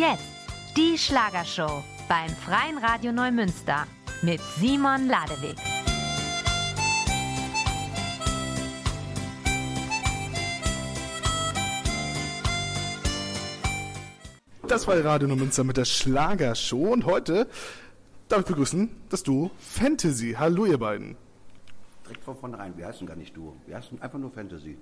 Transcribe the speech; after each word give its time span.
jetzt 0.00 0.22
die 0.78 0.96
Schlagershow 0.96 1.84
beim 2.08 2.30
Freien 2.30 2.78
Radio 2.78 3.12
Neumünster 3.12 3.86
mit 4.22 4.40
Simon 4.56 5.08
Ladewig. 5.08 5.56
Das 14.66 14.88
war 14.88 15.04
Radio 15.04 15.28
Neumünster 15.28 15.64
mit 15.64 15.76
der 15.76 15.84
Schlagershow 15.84 16.92
und 16.94 17.04
heute 17.04 17.46
darf 18.28 18.40
ich 18.40 18.46
begrüßen 18.46 18.88
das 19.10 19.22
Duo 19.22 19.50
Fantasy. 19.58 20.34
Hallo 20.38 20.64
ihr 20.64 20.78
beiden. 20.78 21.14
Direkt 22.06 22.24
von 22.24 22.36
vornherein, 22.38 22.72
wir 22.78 22.86
heißen 22.86 23.06
gar 23.06 23.16
nicht 23.16 23.36
Duo, 23.36 23.54
wir 23.66 23.76
heißen 23.76 24.00
einfach 24.00 24.18
nur 24.18 24.30
Fantasy. 24.30 24.78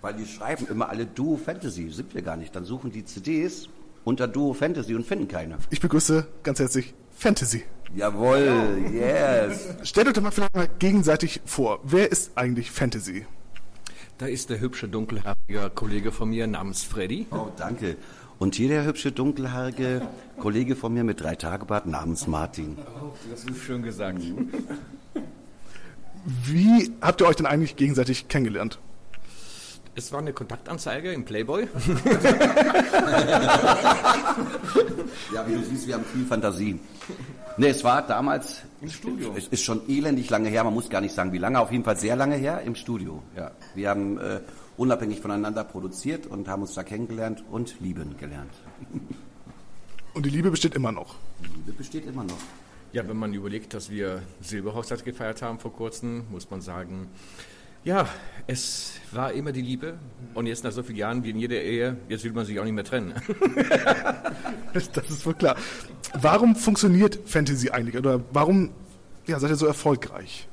Weil 0.00 0.14
die 0.14 0.26
schreiben 0.26 0.66
immer 0.66 0.88
alle 0.88 1.06
Duo 1.06 1.36
Fantasy, 1.36 1.90
sind 1.90 2.12
wir 2.12 2.22
gar 2.22 2.36
nicht. 2.36 2.56
Dann 2.56 2.64
suchen 2.64 2.90
die 2.90 3.04
CDs 3.04 3.68
unter 4.06 4.28
Duo 4.28 4.54
Fantasy 4.54 4.94
und 4.94 5.04
finden 5.04 5.26
keine. 5.26 5.58
Ich 5.68 5.80
begrüße 5.80 6.28
ganz 6.44 6.60
herzlich 6.60 6.94
Fantasy. 7.10 7.64
Jawohl, 7.94 8.84
yes. 8.92 9.68
Stellt 9.82 10.06
euch 10.06 10.12
doch 10.12 10.22
mal 10.22 10.30
vielleicht 10.30 10.54
mal 10.54 10.68
gegenseitig 10.78 11.40
vor. 11.44 11.80
Wer 11.82 12.10
ist 12.10 12.30
eigentlich 12.36 12.70
Fantasy? 12.70 13.26
Da 14.18 14.26
ist 14.26 14.48
der 14.48 14.60
hübsche, 14.60 14.88
dunkelhaarige 14.88 15.70
Kollege 15.74 16.12
von 16.12 16.30
mir 16.30 16.46
namens 16.46 16.84
Freddy. 16.84 17.26
Oh, 17.32 17.48
danke. 17.56 17.96
Und 18.38 18.54
hier 18.54 18.68
der 18.68 18.84
hübsche, 18.84 19.10
dunkelhaarige 19.10 20.02
Kollege 20.38 20.76
von 20.76 20.94
mir 20.94 21.02
mit 21.02 21.20
drei 21.20 21.34
Tagebart 21.34 21.86
namens 21.86 22.28
Martin. 22.28 22.78
Oh, 23.02 23.12
das 23.28 23.44
ist 23.44 23.58
schön 23.58 23.82
gesagt. 23.82 24.22
Wie 26.44 26.92
habt 27.00 27.20
ihr 27.20 27.26
euch 27.26 27.36
denn 27.36 27.46
eigentlich 27.46 27.74
gegenseitig 27.74 28.28
kennengelernt? 28.28 28.78
Es 29.98 30.12
war 30.12 30.20
eine 30.20 30.32
Kontaktanzeige 30.34 31.12
im 31.12 31.24
Playboy. 31.24 31.66
Ja, 35.32 35.46
wie 35.46 35.54
du 35.54 35.62
siehst, 35.64 35.86
wir 35.86 35.94
haben 35.94 36.04
viel 36.04 36.24
Fantasie. 36.24 36.78
Nee, 37.56 37.68
es 37.68 37.82
war 37.82 38.06
damals, 38.06 38.62
Im 38.80 38.90
Studio. 38.90 39.34
es 39.36 39.48
ist 39.48 39.64
schon 39.64 39.88
elendig 39.88 40.30
lange 40.30 40.48
her, 40.48 40.62
man 40.64 40.74
muss 40.74 40.88
gar 40.88 41.00
nicht 41.00 41.14
sagen, 41.14 41.32
wie 41.32 41.38
lange, 41.38 41.58
auf 41.60 41.72
jeden 41.72 41.84
Fall 41.84 41.96
sehr 41.96 42.16
lange 42.16 42.36
her 42.36 42.62
im 42.62 42.74
Studio. 42.74 43.22
Ja. 43.36 43.50
Wir 43.74 43.90
haben 43.90 44.18
äh, 44.18 44.40
unabhängig 44.76 45.20
voneinander 45.20 45.64
produziert 45.64 46.26
und 46.26 46.48
haben 46.48 46.62
uns 46.62 46.74
da 46.74 46.84
kennengelernt 46.84 47.44
und 47.50 47.80
lieben 47.80 48.16
gelernt. 48.18 48.52
Und 50.14 50.26
die 50.26 50.30
Liebe 50.30 50.50
besteht 50.50 50.74
immer 50.74 50.92
noch. 50.92 51.16
Die 51.40 51.56
Liebe 51.56 51.72
besteht 51.72 52.06
immer 52.06 52.24
noch. 52.24 52.38
Ja, 52.92 53.06
wenn 53.08 53.16
man 53.16 53.34
überlegt, 53.34 53.74
dass 53.74 53.90
wir 53.90 54.22
Silberhochzeit 54.40 55.04
gefeiert 55.04 55.42
haben 55.42 55.58
vor 55.58 55.72
kurzem, 55.72 56.24
muss 56.30 56.48
man 56.50 56.60
sagen, 56.60 57.08
ja, 57.86 58.08
es 58.48 58.94
war 59.12 59.32
immer 59.32 59.52
die 59.52 59.62
Liebe. 59.62 59.94
Und 60.34 60.46
jetzt 60.46 60.64
nach 60.64 60.72
so 60.72 60.82
vielen 60.82 60.98
Jahren 60.98 61.24
wie 61.24 61.30
in 61.30 61.38
jeder 61.38 61.62
Ehe, 61.62 61.96
jetzt 62.08 62.24
will 62.24 62.32
man 62.32 62.44
sich 62.44 62.58
auch 62.58 62.64
nicht 62.64 62.74
mehr 62.74 62.84
trennen. 62.84 63.14
Das 64.74 65.08
ist 65.08 65.24
wohl 65.24 65.32
klar. 65.32 65.56
Warum 66.20 66.54
funktioniert 66.54 67.18
Fantasy 67.24 67.70
eigentlich? 67.70 67.96
Oder 67.96 68.20
warum 68.30 68.72
ja, 69.26 69.38
seid 69.38 69.48
ihr 69.48 69.56
so 69.56 69.66
erfolgreich? 69.66 70.48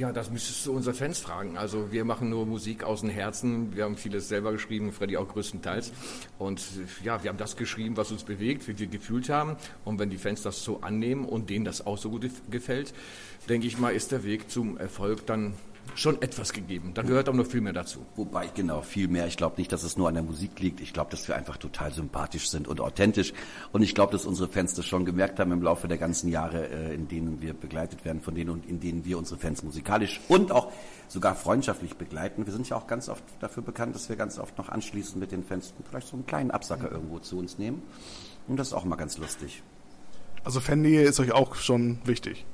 Ja, 0.00 0.12
das 0.12 0.30
müsstest 0.30 0.64
du 0.64 0.72
unsere 0.72 0.94
Fans 0.96 1.18
fragen. 1.18 1.58
Also 1.58 1.92
wir 1.92 2.06
machen 2.06 2.30
nur 2.30 2.46
Musik 2.46 2.84
aus 2.84 3.02
dem 3.02 3.10
Herzen. 3.10 3.76
Wir 3.76 3.84
haben 3.84 3.98
vieles 3.98 4.28
selber 4.28 4.50
geschrieben, 4.50 4.92
Freddy 4.92 5.18
auch 5.18 5.28
größtenteils. 5.28 5.92
Und 6.38 6.62
ja, 7.04 7.22
wir 7.22 7.28
haben 7.28 7.36
das 7.36 7.54
geschrieben, 7.54 7.98
was 7.98 8.10
uns 8.10 8.24
bewegt, 8.24 8.66
wie 8.66 8.78
wir 8.78 8.86
gefühlt 8.86 9.28
haben. 9.28 9.58
Und 9.84 9.98
wenn 9.98 10.08
die 10.08 10.16
Fans 10.16 10.40
das 10.40 10.64
so 10.64 10.80
annehmen 10.80 11.26
und 11.26 11.50
denen 11.50 11.66
das 11.66 11.86
auch 11.86 11.98
so 11.98 12.08
gut 12.08 12.30
gefällt, 12.50 12.94
denke 13.50 13.66
ich 13.66 13.76
mal, 13.76 13.90
ist 13.90 14.10
der 14.10 14.24
Weg 14.24 14.50
zum 14.50 14.78
Erfolg 14.78 15.26
dann 15.26 15.52
schon 15.94 16.20
etwas 16.22 16.52
gegeben. 16.52 16.92
Da 16.94 17.02
gehört 17.02 17.28
aber 17.28 17.36
noch 17.36 17.46
viel 17.46 17.60
mehr 17.60 17.72
dazu. 17.72 18.04
Wobei, 18.16 18.48
genau, 18.48 18.82
viel 18.82 19.08
mehr. 19.08 19.26
Ich 19.26 19.36
glaube 19.36 19.56
nicht, 19.58 19.72
dass 19.72 19.82
es 19.82 19.96
nur 19.96 20.08
an 20.08 20.14
der 20.14 20.22
Musik 20.22 20.58
liegt. 20.60 20.80
Ich 20.80 20.92
glaube, 20.92 21.10
dass 21.10 21.28
wir 21.28 21.36
einfach 21.36 21.56
total 21.56 21.92
sympathisch 21.92 22.50
sind 22.50 22.68
und 22.68 22.80
authentisch. 22.80 23.32
Und 23.72 23.82
ich 23.82 23.94
glaube, 23.94 24.12
dass 24.12 24.26
unsere 24.26 24.48
Fans 24.48 24.74
das 24.74 24.86
schon 24.86 25.04
gemerkt 25.04 25.38
haben 25.40 25.52
im 25.52 25.62
Laufe 25.62 25.88
der 25.88 25.98
ganzen 25.98 26.28
Jahre, 26.28 26.68
äh, 26.68 26.94
in 26.94 27.08
denen 27.08 27.40
wir 27.40 27.54
begleitet 27.54 28.04
werden 28.04 28.20
von 28.20 28.34
denen 28.34 28.50
und 28.50 28.66
in 28.66 28.80
denen 28.80 29.04
wir 29.04 29.18
unsere 29.18 29.40
Fans 29.40 29.62
musikalisch 29.62 30.20
und 30.28 30.52
auch 30.52 30.72
sogar 31.08 31.34
freundschaftlich 31.34 31.96
begleiten. 31.96 32.46
Wir 32.46 32.52
sind 32.52 32.68
ja 32.68 32.76
auch 32.76 32.86
ganz 32.86 33.08
oft 33.08 33.24
dafür 33.40 33.62
bekannt, 33.62 33.94
dass 33.94 34.08
wir 34.08 34.16
ganz 34.16 34.38
oft 34.38 34.56
noch 34.58 34.68
anschließend 34.68 35.20
mit 35.20 35.32
den 35.32 35.44
Fans 35.44 35.72
vielleicht 35.88 36.08
so 36.08 36.16
einen 36.16 36.26
kleinen 36.26 36.50
Absacker 36.50 36.90
irgendwo 36.90 37.18
zu 37.18 37.38
uns 37.38 37.58
nehmen. 37.58 37.82
Und 38.48 38.56
das 38.56 38.68
ist 38.68 38.74
auch 38.74 38.84
mal 38.84 38.96
ganz 38.96 39.18
lustig. 39.18 39.62
Also 40.44 40.60
Fannähe 40.60 41.02
ist 41.02 41.20
euch 41.20 41.32
auch 41.32 41.54
schon 41.54 41.98
wichtig. 42.04 42.46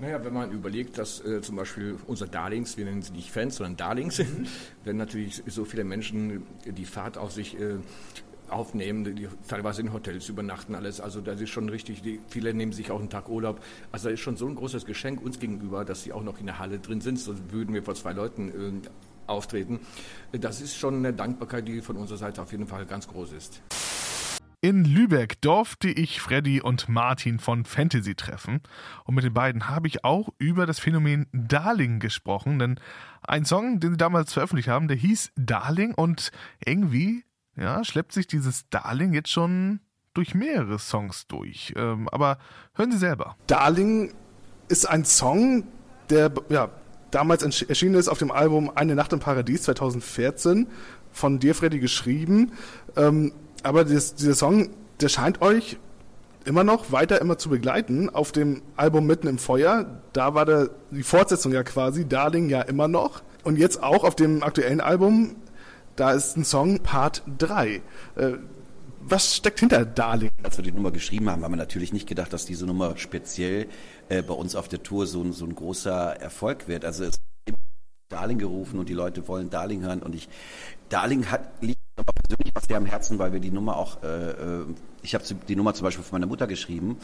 Naja, 0.00 0.24
wenn 0.24 0.32
man 0.32 0.50
überlegt, 0.50 0.96
dass 0.96 1.22
äh, 1.26 1.42
zum 1.42 1.56
Beispiel 1.56 1.96
unsere 2.06 2.30
Darlings, 2.30 2.78
wir 2.78 2.86
nennen 2.86 3.02
sie 3.02 3.12
nicht 3.12 3.30
Fans, 3.30 3.56
sondern 3.56 3.76
Darlings, 3.76 4.22
wenn 4.84 4.96
natürlich 4.96 5.42
so 5.46 5.66
viele 5.66 5.84
Menschen 5.84 6.42
die 6.64 6.86
Fahrt 6.86 7.18
auf 7.18 7.32
sich 7.32 7.60
äh, 7.60 7.76
aufnehmen, 8.48 9.04
die 9.14 9.28
teilweise 9.46 9.82
in 9.82 9.92
Hotels 9.92 10.30
übernachten, 10.30 10.74
alles. 10.74 11.00
Also 11.02 11.20
das 11.20 11.40
ist 11.40 11.50
schon 11.50 11.68
richtig, 11.68 12.00
die, 12.00 12.18
viele 12.28 12.54
nehmen 12.54 12.72
sich 12.72 12.90
auch 12.90 12.98
einen 12.98 13.10
Tag 13.10 13.28
Urlaub. 13.28 13.60
Also 13.92 14.08
das 14.08 14.14
ist 14.14 14.20
schon 14.20 14.36
so 14.36 14.46
ein 14.46 14.54
großes 14.54 14.86
Geschenk 14.86 15.22
uns 15.22 15.38
gegenüber, 15.38 15.84
dass 15.84 16.02
sie 16.02 16.14
auch 16.14 16.22
noch 16.22 16.40
in 16.40 16.46
der 16.46 16.58
Halle 16.58 16.78
drin 16.78 17.02
sind, 17.02 17.18
sonst 17.18 17.52
würden 17.52 17.74
wir 17.74 17.82
vor 17.82 17.94
zwei 17.94 18.12
Leuten 18.12 18.48
äh, 18.48 18.88
auftreten. 19.26 19.80
Das 20.32 20.62
ist 20.62 20.76
schon 20.76 20.96
eine 20.96 21.12
Dankbarkeit, 21.12 21.68
die 21.68 21.82
von 21.82 21.96
unserer 21.96 22.18
Seite 22.18 22.40
auf 22.40 22.52
jeden 22.52 22.66
Fall 22.66 22.86
ganz 22.86 23.06
groß 23.06 23.32
ist. 23.32 23.60
In 24.62 24.84
Lübeck 24.84 25.40
durfte 25.40 25.88
ich 25.88 26.20
Freddy 26.20 26.60
und 26.60 26.86
Martin 26.86 27.38
von 27.38 27.64
Fantasy 27.64 28.14
treffen. 28.14 28.60
Und 29.04 29.14
mit 29.14 29.24
den 29.24 29.32
beiden 29.32 29.70
habe 29.70 29.88
ich 29.88 30.04
auch 30.04 30.28
über 30.36 30.66
das 30.66 30.78
Phänomen 30.78 31.26
Darling 31.32 31.98
gesprochen. 31.98 32.58
Denn 32.58 32.78
ein 33.22 33.46
Song, 33.46 33.80
den 33.80 33.92
sie 33.92 33.96
damals 33.96 34.34
veröffentlicht 34.34 34.68
haben, 34.68 34.86
der 34.86 34.98
hieß 34.98 35.32
Darling. 35.34 35.94
Und 35.94 36.30
irgendwie, 36.62 37.24
ja, 37.56 37.82
schleppt 37.84 38.12
sich 38.12 38.26
dieses 38.26 38.68
Darling 38.68 39.14
jetzt 39.14 39.30
schon 39.30 39.80
durch 40.12 40.34
mehrere 40.34 40.78
Songs 40.78 41.26
durch. 41.26 41.72
Ähm, 41.76 42.10
aber 42.10 42.36
hören 42.74 42.92
Sie 42.92 42.98
selber. 42.98 43.36
Darling 43.46 44.12
ist 44.68 44.84
ein 44.84 45.06
Song, 45.06 45.68
der 46.10 46.30
ja, 46.50 46.68
damals 47.10 47.62
erschienen 47.62 47.94
ist 47.94 48.08
auf 48.08 48.18
dem 48.18 48.30
Album 48.30 48.70
Eine 48.74 48.94
Nacht 48.94 49.14
im 49.14 49.20
Paradies 49.20 49.62
2014 49.62 50.66
von 51.12 51.38
dir, 51.38 51.54
Freddy, 51.54 51.78
geschrieben. 51.78 52.52
Ähm, 52.94 53.32
aber 53.62 53.84
das, 53.84 54.14
dieser 54.14 54.34
Song, 54.34 54.70
der 55.00 55.08
scheint 55.08 55.40
euch 55.42 55.78
immer 56.44 56.64
noch 56.64 56.90
weiter 56.92 57.20
immer 57.20 57.38
zu 57.38 57.48
begleiten. 57.50 58.08
Auf 58.10 58.32
dem 58.32 58.62
Album 58.76 59.06
Mitten 59.06 59.26
im 59.26 59.38
Feuer, 59.38 60.00
da 60.12 60.34
war 60.34 60.46
der, 60.46 60.70
die 60.90 61.02
Fortsetzung 61.02 61.52
ja 61.52 61.62
quasi, 61.62 62.08
Darling 62.08 62.48
ja 62.48 62.62
immer 62.62 62.88
noch. 62.88 63.22
Und 63.44 63.56
jetzt 63.58 63.82
auch 63.82 64.04
auf 64.04 64.14
dem 64.14 64.42
aktuellen 64.42 64.80
Album, 64.80 65.36
da 65.96 66.12
ist 66.12 66.36
ein 66.36 66.44
Song 66.44 66.80
Part 66.80 67.22
3. 67.38 67.82
Äh, 68.16 68.32
was 69.02 69.34
steckt 69.36 69.60
hinter 69.60 69.84
Darling? 69.86 70.30
Als 70.42 70.56
wir 70.58 70.64
die 70.64 70.72
Nummer 70.72 70.90
geschrieben 70.90 71.30
haben, 71.30 71.42
haben 71.42 71.52
wir 71.52 71.56
natürlich 71.56 71.92
nicht 71.92 72.06
gedacht, 72.06 72.32
dass 72.32 72.44
diese 72.44 72.66
Nummer 72.66 72.96
speziell 72.98 73.66
äh, 74.10 74.22
bei 74.22 74.34
uns 74.34 74.54
auf 74.56 74.68
der 74.68 74.82
Tour 74.82 75.06
so, 75.06 75.22
ein- 75.22 75.32
so 75.32 75.44
ein 75.46 75.54
großer 75.54 76.20
Erfolg 76.20 76.68
wird. 76.68 76.84
Also 76.84 77.04
es 77.04 77.18
Darling 78.10 78.38
gerufen 78.38 78.78
und 78.78 78.88
die 78.88 78.94
Leute 78.94 79.26
wollen 79.28 79.50
Darling 79.50 79.82
hören 79.82 80.02
und 80.02 80.14
ich 80.14 80.28
Darling 80.88 81.30
hat 81.30 81.48
liegt 81.62 81.78
sehr 82.70 82.76
am 82.76 82.86
Herzen, 82.86 83.18
weil 83.18 83.32
wir 83.32 83.40
die 83.40 83.50
Nummer 83.50 83.78
auch 83.78 84.00
äh, 84.04 84.30
äh, 84.30 84.64
ich 85.02 85.14
habe 85.14 85.24
die 85.48 85.56
Nummer 85.56 85.74
zum 85.74 85.86
Beispiel 85.86 86.04
von 86.04 86.20
meiner 86.20 86.28
Mutter 86.28 86.46
geschrieben 86.46 86.98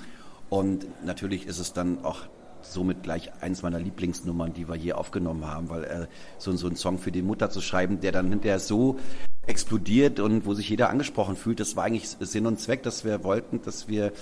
und 0.48 0.86
natürlich 1.04 1.48
ist 1.48 1.58
es 1.58 1.72
dann 1.72 2.04
auch 2.04 2.20
somit 2.62 3.02
gleich 3.02 3.32
eins 3.40 3.64
meiner 3.64 3.80
Lieblingsnummern, 3.80 4.52
die 4.52 4.68
wir 4.68 4.76
je 4.76 4.92
aufgenommen 4.92 5.44
haben, 5.44 5.68
weil 5.68 5.82
äh, 5.82 6.06
so, 6.38 6.54
so 6.54 6.68
einen 6.68 6.76
Song 6.76 7.00
für 7.00 7.10
die 7.10 7.20
Mutter 7.20 7.50
zu 7.50 7.60
schreiben, 7.60 7.98
der 7.98 8.12
dann 8.12 8.28
hinterher 8.28 8.60
so 8.60 9.00
explodiert 9.44 10.20
und 10.20 10.46
wo 10.46 10.54
sich 10.54 10.68
jeder 10.68 10.88
angesprochen 10.88 11.34
fühlt, 11.34 11.58
das 11.58 11.74
war 11.74 11.82
eigentlich 11.82 12.06
Sinn 12.20 12.46
und 12.46 12.60
Zweck, 12.60 12.84
dass 12.84 13.04
wir 13.04 13.24
wollten, 13.24 13.60
dass 13.62 13.88
wir 13.88 14.12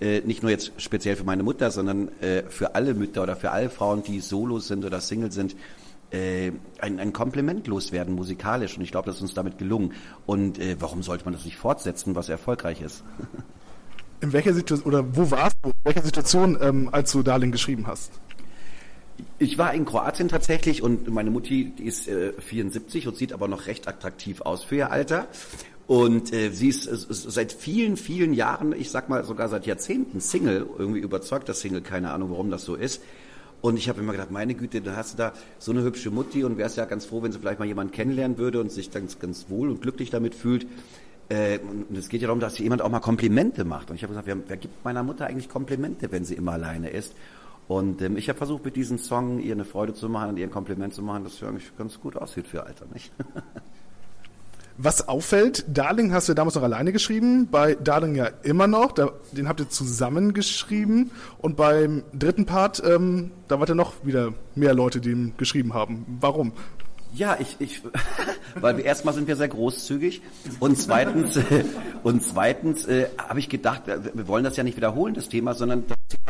äh, 0.00 0.22
nicht 0.22 0.42
nur 0.42 0.50
jetzt 0.50 0.72
speziell 0.78 1.14
für 1.14 1.24
meine 1.24 1.44
Mutter, 1.44 1.70
sondern 1.70 2.08
äh, 2.20 2.42
für 2.48 2.74
alle 2.74 2.94
Mütter 2.94 3.22
oder 3.22 3.36
für 3.36 3.52
alle 3.52 3.70
Frauen, 3.70 4.02
die 4.02 4.18
solo 4.18 4.58
sind 4.58 4.84
oder 4.84 5.00
Single 5.00 5.30
sind, 5.30 5.54
äh, 6.10 6.52
ein, 6.80 6.98
ein 6.98 7.12
Kompliment 7.12 7.66
loswerden 7.66 8.14
musikalisch. 8.14 8.76
Und 8.76 8.82
ich 8.82 8.90
glaube, 8.90 9.06
das 9.06 9.16
ist 9.16 9.22
uns 9.22 9.34
damit 9.34 9.58
gelungen. 9.58 9.92
Und 10.26 10.58
äh, 10.58 10.76
warum 10.78 11.02
sollte 11.02 11.24
man 11.24 11.34
das 11.34 11.44
nicht 11.44 11.56
fortsetzen, 11.56 12.14
was 12.14 12.28
erfolgreich 12.28 12.80
ist? 12.80 13.04
In 14.20 14.32
welcher 14.32 14.52
Situation, 14.52 14.92
oder 14.92 15.16
wo 15.16 15.30
warst 15.30 15.56
du, 15.62 15.68
in 15.68 15.74
welcher 15.84 16.02
Situation, 16.02 16.58
ähm, 16.60 16.88
als 16.90 17.12
du 17.12 17.22
Darling 17.22 17.52
geschrieben 17.52 17.86
hast? 17.86 18.10
Ich 19.38 19.58
war 19.58 19.72
in 19.74 19.84
Kroatien 19.84 20.26
tatsächlich 20.26 20.82
und 20.82 21.08
meine 21.08 21.30
Mutti, 21.30 21.72
ist 21.78 22.08
äh, 22.08 22.32
74 22.32 23.06
und 23.06 23.16
sieht 23.16 23.32
aber 23.32 23.46
noch 23.46 23.66
recht 23.66 23.86
attraktiv 23.86 24.40
aus 24.40 24.64
für 24.64 24.74
ihr 24.74 24.90
Alter. 24.90 25.28
Und 25.86 26.32
äh, 26.32 26.50
sie 26.50 26.68
ist, 26.68 26.86
ist, 26.86 27.08
ist 27.08 27.22
seit 27.30 27.52
vielen, 27.52 27.96
vielen 27.96 28.34
Jahren, 28.34 28.72
ich 28.72 28.90
sag 28.90 29.08
mal 29.08 29.24
sogar 29.24 29.48
seit 29.48 29.66
Jahrzehnten 29.66 30.20
Single, 30.20 30.66
irgendwie 30.78 30.98
überzeugter 31.00 31.54
Single, 31.54 31.80
keine 31.80 32.10
Ahnung, 32.10 32.30
warum 32.30 32.50
das 32.50 32.64
so 32.64 32.74
ist. 32.74 33.02
Und 33.60 33.76
ich 33.76 33.88
habe 33.88 34.00
immer 34.00 34.12
gedacht, 34.12 34.30
meine 34.30 34.54
Güte, 34.54 34.80
da 34.80 34.94
hast 34.94 35.14
du 35.14 35.18
da 35.18 35.32
so 35.58 35.72
eine 35.72 35.82
hübsche 35.82 36.10
Mutti 36.10 36.44
und 36.44 36.58
wärst 36.58 36.76
ja 36.76 36.84
ganz 36.84 37.06
froh, 37.06 37.22
wenn 37.22 37.32
sie 37.32 37.38
vielleicht 37.38 37.58
mal 37.58 37.66
jemanden 37.66 37.92
kennenlernen 37.92 38.38
würde 38.38 38.60
und 38.60 38.70
sich 38.70 38.90
ganz, 38.90 39.18
ganz 39.18 39.46
wohl 39.48 39.68
und 39.68 39.82
glücklich 39.82 40.10
damit 40.10 40.34
fühlt. 40.34 40.66
Äh, 41.28 41.58
und 41.58 41.96
es 41.96 42.08
geht 42.08 42.22
ja 42.22 42.28
darum, 42.28 42.40
dass 42.40 42.58
jemand 42.58 42.82
auch 42.82 42.90
mal 42.90 43.00
Komplimente 43.00 43.64
macht. 43.64 43.90
Und 43.90 43.96
ich 43.96 44.02
habe 44.02 44.12
gesagt, 44.12 44.26
wer, 44.26 44.36
wer 44.46 44.56
gibt 44.56 44.84
meiner 44.84 45.02
Mutter 45.02 45.26
eigentlich 45.26 45.48
Komplimente, 45.48 46.10
wenn 46.12 46.24
sie 46.24 46.34
immer 46.34 46.52
alleine 46.52 46.90
ist? 46.90 47.14
Und 47.66 48.00
ähm, 48.00 48.16
ich 48.16 48.28
habe 48.28 48.38
versucht, 48.38 48.64
mit 48.64 48.76
diesem 48.76 48.98
Song 48.98 49.40
ihr 49.40 49.52
eine 49.52 49.64
Freude 49.64 49.92
zu 49.92 50.08
machen 50.08 50.30
und 50.30 50.36
ihr 50.38 50.46
ein 50.46 50.50
Kompliment 50.50 50.94
zu 50.94 51.02
machen, 51.02 51.24
dass 51.24 51.36
sie 51.36 51.46
eigentlich 51.46 51.76
ganz 51.76 52.00
gut 52.00 52.16
aussieht 52.16 52.46
für 52.46 52.64
Alter, 52.64 52.86
nicht? 52.92 53.12
Was 54.80 55.08
auffällt, 55.08 55.64
Darling 55.66 56.12
hast 56.12 56.28
du 56.28 56.34
damals 56.34 56.54
noch 56.54 56.62
alleine 56.62 56.92
geschrieben, 56.92 57.48
bei 57.50 57.74
Darling 57.74 58.14
ja 58.14 58.26
immer 58.44 58.68
noch, 58.68 58.92
da, 58.92 59.10
den 59.32 59.48
habt 59.48 59.58
ihr 59.58 59.68
zusammen 59.68 60.34
geschrieben 60.34 61.10
und 61.38 61.56
beim 61.56 62.04
dritten 62.12 62.46
Part, 62.46 62.80
ähm, 62.86 63.32
da 63.48 63.58
wart 63.58 63.70
ihr 63.70 63.74
noch 63.74 63.94
wieder 64.04 64.34
mehr 64.54 64.74
Leute, 64.74 65.00
die 65.00 65.10
ihn 65.10 65.34
geschrieben 65.36 65.74
haben. 65.74 66.06
Warum? 66.20 66.52
Ja, 67.12 67.36
ich, 67.40 67.56
ich 67.58 67.82
weil 68.60 68.76
wir 68.76 68.84
erstmal 68.84 69.14
sind 69.14 69.26
wir 69.26 69.34
sehr 69.34 69.48
großzügig 69.48 70.22
und 70.60 70.78
zweitens 70.78 71.36
und 72.04 72.22
zweitens 72.22 72.86
äh, 72.86 73.08
habe 73.18 73.40
ich 73.40 73.48
gedacht, 73.48 73.82
wir 73.86 74.28
wollen 74.28 74.44
das 74.44 74.56
ja 74.56 74.62
nicht 74.62 74.76
wiederholen, 74.76 75.12
das 75.12 75.28
Thema, 75.28 75.54
sondern 75.54 75.86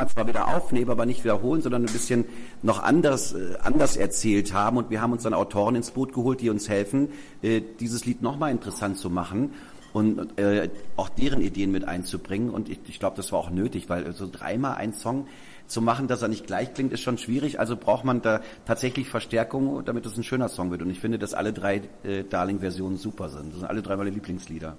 zwar 0.06 0.28
wieder 0.28 0.48
aufnehmen, 0.48 0.90
aber 0.90 1.06
nicht 1.06 1.24
wiederholen, 1.24 1.62
sondern 1.62 1.82
ein 1.82 1.92
bisschen 1.92 2.24
noch 2.62 2.82
anders 2.82 3.32
äh, 3.32 3.56
anders 3.62 3.96
erzählt 3.96 4.52
haben 4.52 4.76
und 4.76 4.90
wir 4.90 5.00
haben 5.00 5.12
uns 5.12 5.22
dann 5.22 5.34
Autoren 5.34 5.74
ins 5.74 5.90
Boot 5.90 6.12
geholt, 6.12 6.40
die 6.40 6.50
uns 6.50 6.68
helfen, 6.68 7.08
äh, 7.42 7.62
dieses 7.80 8.04
Lied 8.04 8.22
nochmal 8.22 8.52
interessant 8.52 8.98
zu 8.98 9.10
machen 9.10 9.54
und 9.92 10.38
äh, 10.38 10.68
auch 10.96 11.08
deren 11.08 11.40
Ideen 11.40 11.72
mit 11.72 11.84
einzubringen 11.84 12.50
und 12.50 12.68
ich, 12.68 12.78
ich 12.86 13.00
glaube, 13.00 13.16
das 13.16 13.32
war 13.32 13.38
auch 13.38 13.50
nötig, 13.50 13.88
weil 13.88 14.12
so 14.12 14.28
dreimal 14.30 14.76
ein 14.76 14.92
Song 14.92 15.26
zu 15.68 15.82
machen, 15.82 16.08
dass 16.08 16.22
er 16.22 16.28
nicht 16.28 16.46
gleich 16.46 16.74
klingt, 16.74 16.92
ist 16.92 17.02
schon 17.02 17.18
schwierig. 17.18 17.60
Also 17.60 17.76
braucht 17.76 18.04
man 18.04 18.22
da 18.22 18.40
tatsächlich 18.66 19.08
Verstärkung, 19.08 19.84
damit 19.84 20.06
es 20.06 20.16
ein 20.16 20.24
schöner 20.24 20.48
Song 20.48 20.70
wird. 20.70 20.82
Und 20.82 20.90
ich 20.90 21.00
finde, 21.00 21.18
dass 21.18 21.34
alle 21.34 21.52
drei 21.52 21.82
äh, 22.02 22.24
Darling-Versionen 22.24 22.96
super 22.96 23.28
sind. 23.28 23.52
Das 23.52 23.60
sind 23.60 23.68
alle 23.68 23.82
drei 23.82 23.96
meine 23.96 24.10
Lieblingslieder. 24.10 24.76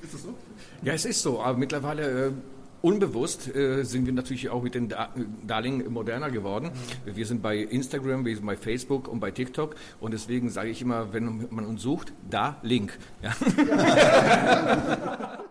Ist 0.00 0.14
das 0.14 0.22
so? 0.22 0.34
Ja, 0.82 0.92
es 0.92 1.04
ist 1.04 1.22
so. 1.22 1.40
Aber 1.40 1.58
mittlerweile 1.58 2.28
äh, 2.28 2.32
Unbewusst 2.80 3.54
äh, 3.54 3.82
sind 3.84 4.06
wir 4.06 4.12
natürlich 4.12 4.50
auch 4.50 4.62
mit 4.62 4.74
den 4.74 4.88
da 4.88 5.08
Darling 5.46 5.90
moderner 5.90 6.30
geworden. 6.30 6.70
Mhm. 7.06 7.16
Wir 7.16 7.26
sind 7.26 7.42
bei 7.42 7.56
Instagram, 7.58 8.24
wir 8.24 8.36
sind 8.36 8.46
bei 8.46 8.56
Facebook 8.56 9.08
und 9.08 9.20
bei 9.20 9.30
TikTok 9.30 9.74
und 10.00 10.12
deswegen 10.12 10.50
sage 10.50 10.70
ich 10.70 10.82
immer, 10.82 11.12
wenn 11.12 11.48
man 11.50 11.66
uns 11.66 11.82
sucht, 11.82 12.12
da 12.28 12.58
Link. 12.62 12.98
Ja. 13.22 13.34